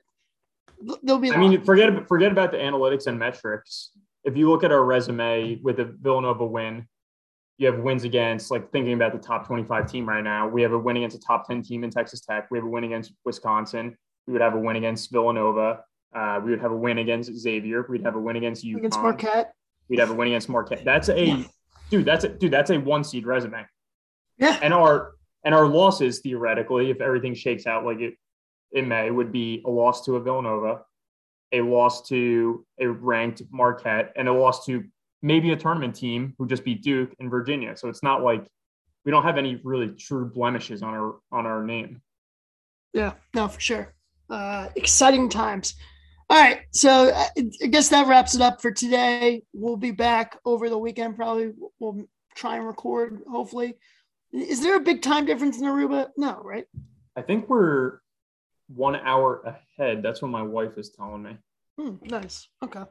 there'll 1.03 1.19
be. 1.21 1.29
a 1.29 1.33
I 1.33 1.37
mean, 1.37 1.51
lot. 1.57 1.65
forget 1.65 2.07
forget 2.07 2.31
about 2.31 2.51
the 2.51 2.57
analytics 2.57 3.05
and 3.05 3.19
metrics. 3.19 3.91
If 4.23 4.35
you 4.37 4.49
look 4.49 4.63
at 4.63 4.71
our 4.71 4.83
resume 4.83 5.59
with 5.61 5.77
the 5.77 5.85
Villanova 5.85 6.45
win, 6.45 6.87
you 7.63 7.71
have 7.71 7.79
wins 7.81 8.03
against 8.03 8.51
like 8.51 8.69
thinking 8.73 8.91
about 8.93 9.13
the 9.13 9.17
top 9.17 9.47
25 9.47 9.89
team 9.89 10.07
right 10.07 10.23
now. 10.23 10.47
We 10.47 10.61
have 10.63 10.73
a 10.73 10.77
win 10.77 10.97
against 10.97 11.15
a 11.15 11.19
top 11.19 11.47
10 11.47 11.63
team 11.63 11.83
in 11.85 11.89
Texas 11.89 12.19
Tech. 12.19 12.51
We 12.51 12.57
have 12.57 12.65
a 12.65 12.69
win 12.69 12.83
against 12.83 13.13
Wisconsin. 13.23 13.95
We 14.27 14.33
would 14.33 14.41
have 14.41 14.53
a 14.53 14.59
win 14.59 14.75
against 14.75 15.11
Villanova. 15.11 15.79
Uh, 16.13 16.41
we 16.43 16.51
would 16.51 16.59
have 16.59 16.71
a 16.71 16.75
win 16.75 16.97
against 16.97 17.33
Xavier. 17.33 17.85
We'd 17.89 18.03
have 18.03 18.15
a 18.15 18.19
win 18.19 18.35
against 18.35 18.65
UConn. 18.65 18.77
against 18.79 18.99
Marquette. 18.99 19.53
We'd 19.87 19.99
have 19.99 20.09
a 20.09 20.13
win 20.13 20.27
against 20.27 20.49
Marquette. 20.49 20.83
That's 20.83 21.07
a 21.07 21.25
Yeah. 21.25 21.43
dude. 21.89 22.05
That's 22.05 22.25
a 22.25 22.29
dude. 22.29 22.51
That's 22.51 22.69
a 22.69 22.77
one 22.77 23.05
seed 23.05 23.25
resume. 23.25 23.65
Yeah. 24.37 24.59
And 24.61 24.73
our 24.73 25.13
and 25.45 25.55
our 25.55 25.65
losses 25.65 26.19
theoretically, 26.19 26.89
if 26.89 26.99
everything 26.99 27.33
shakes 27.33 27.65
out 27.65 27.85
like 27.85 27.99
it 28.01 28.15
it 28.73 28.85
may, 28.85 29.09
would 29.09 29.31
be 29.31 29.61
a 29.65 29.69
loss 29.69 30.03
to 30.05 30.15
a 30.17 30.19
Villanova, 30.19 30.81
a 31.53 31.61
loss 31.61 32.07
to 32.09 32.65
a 32.79 32.87
ranked 32.87 33.43
Marquette, 33.51 34.11
and 34.17 34.27
a 34.27 34.33
loss 34.33 34.65
to 34.65 34.83
maybe 35.23 35.53
a 35.53 35.55
tournament 35.55 35.95
team 35.95 36.35
who 36.37 36.45
just 36.45 36.63
beat 36.63 36.83
Duke 36.83 37.15
and 37.19 37.31
Virginia. 37.31 37.75
So 37.75 37.87
it's 37.87 38.03
not 38.03 38.21
like 38.21 38.45
we 39.05 39.11
don't 39.11 39.23
have 39.23 39.37
any 39.37 39.59
really 39.63 39.87
true 39.87 40.29
blemishes 40.29 40.83
on 40.83 40.93
our 40.93 41.15
on 41.31 41.47
our 41.47 41.63
name. 41.63 42.01
Yeah, 42.93 43.13
no, 43.33 43.47
for 43.47 43.59
sure. 43.59 43.95
Uh, 44.29 44.69
exciting 44.75 45.29
times. 45.29 45.75
All 46.29 46.39
right, 46.39 46.61
so 46.71 47.09
uh, 47.09 47.25
I 47.37 47.49
I 47.63 47.67
guess 47.67 47.89
that 47.89 48.07
wraps 48.07 48.35
it 48.35 48.41
up 48.41 48.61
for 48.61 48.71
today. 48.71 49.43
We'll 49.53 49.77
be 49.77 49.91
back 49.91 50.37
over 50.45 50.69
the 50.69 50.77
weekend. 50.77 51.15
Probably 51.15 51.53
we'll 51.79 52.05
try 52.35 52.57
and 52.57 52.67
record. 52.67 53.21
Hopefully, 53.29 53.75
is 54.31 54.61
there 54.61 54.75
a 54.75 54.81
big 54.81 55.01
time 55.01 55.25
difference 55.25 55.59
in 55.59 55.65
Aruba? 55.65 56.09
No, 56.17 56.39
right? 56.43 56.65
I 57.15 57.21
think 57.21 57.49
we're 57.49 57.99
one 58.67 58.95
hour 58.95 59.55
ahead. 59.77 60.01
That's 60.01 60.21
what 60.21 60.31
my 60.31 60.41
wife 60.41 60.77
is 60.77 60.89
telling 60.89 61.23
me. 61.23 61.37
Hmm, 61.77 61.95
nice. 62.03 62.47
Okay. 62.63 62.83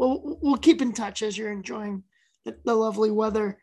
Well, 0.00 0.38
we'll 0.40 0.56
keep 0.56 0.80
in 0.80 0.94
touch 0.94 1.20
as 1.20 1.36
you're 1.36 1.52
enjoying 1.52 2.04
the, 2.46 2.56
the 2.64 2.74
lovely 2.74 3.10
weather. 3.10 3.58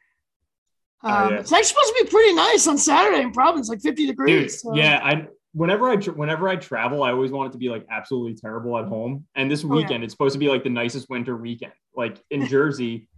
Oh, 1.04 1.10
Um, 1.10 1.34
yeah. 1.34 1.40
It's 1.40 1.52
actually 1.52 1.64
supposed 1.66 1.94
to 1.98 2.04
be 2.04 2.10
pretty 2.12 2.34
nice 2.34 2.68
on 2.68 2.78
Saturday 2.78 3.24
in 3.24 3.32
Providence, 3.32 3.70
like 3.70 3.82
50 3.82 4.04
Dude, 4.06 4.08
degrees. 4.16 4.62
so- 4.62 4.76
yeah, 4.76 5.00
I 5.04 5.28
whenever 5.54 5.90
I 5.90 5.96
whenever 5.96 6.48
I 6.48 6.56
travel, 6.58 7.02
I 7.02 7.12
always 7.12 7.32
want 7.32 7.50
it 7.50 7.52
to 7.54 7.58
be 7.58 7.70
like 7.70 7.88
absolutely 7.90 8.36
terrible 8.36 8.78
at 8.78 8.86
home. 8.86 9.26
And 9.36 9.50
this 9.50 9.64
Oh, 9.66 9.68
yeah. 9.70 9.74
weekend, 9.82 10.04
it's 10.04 10.14
supposed 10.14 10.34
to 10.34 10.40
be 10.40 10.48
like 10.48 10.64
the 10.64 10.70
nicest 10.70 11.10
winter 11.10 11.36
weekend. 11.36 11.74
Like 11.96 12.24
in 12.30 12.46
Jersey, 12.54 13.10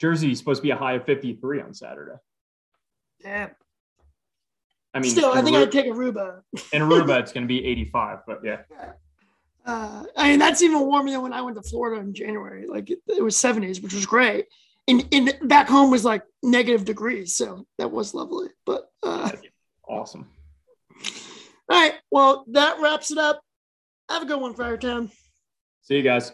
Jersey 0.00 0.30
is 0.30 0.38
supposed 0.38 0.58
to 0.58 0.62
be 0.62 0.70
a 0.70 0.76
high 0.76 0.92
of 0.92 1.04
53 1.06 1.62
on 1.62 1.74
Saturday. 1.74 2.18
yeah. 3.24 3.48
I 4.94 4.98
mean, 5.00 5.10
Still, 5.10 5.32
I 5.32 5.42
think 5.42 5.56
Aru- 5.56 5.64
I'd 5.64 5.72
take 5.72 5.86
Aruba. 5.86 6.42
in 6.72 6.82
Aruba, 6.82 7.18
it's 7.22 7.32
going 7.32 7.44
to 7.44 7.48
be 7.48 7.64
85, 7.64 8.18
but 8.26 8.40
yeah. 8.44 8.58
Uh, 9.66 10.04
I 10.16 10.30
mean, 10.30 10.38
that's 10.38 10.62
even 10.62 10.80
warmer 10.80 11.10
than 11.10 11.22
when 11.22 11.32
I 11.32 11.42
went 11.42 11.56
to 11.56 11.62
Florida 11.68 12.00
in 12.00 12.14
January. 12.14 12.66
Like 12.66 12.90
it, 12.90 12.98
it 13.06 13.22
was 13.22 13.36
70s, 13.36 13.82
which 13.82 13.94
was 13.94 14.06
great. 14.06 14.46
And 14.88 15.06
in 15.10 15.30
back 15.42 15.68
home 15.68 15.90
was 15.90 16.04
like 16.04 16.22
negative 16.42 16.84
degrees, 16.84 17.36
so 17.36 17.66
that 17.78 17.90
was 17.90 18.14
lovely. 18.14 18.48
But 18.66 18.90
uh, 19.02 19.30
Awesome. 19.88 20.28
all 21.68 21.80
right, 21.80 21.94
well, 22.10 22.44
that 22.52 22.80
wraps 22.80 23.10
it 23.10 23.18
up. 23.18 23.40
Have 24.08 24.22
a 24.22 24.26
good 24.26 24.40
one, 24.40 24.54
Friartown. 24.54 25.10
See 25.82 25.96
you 25.96 26.02
guys. 26.02 26.32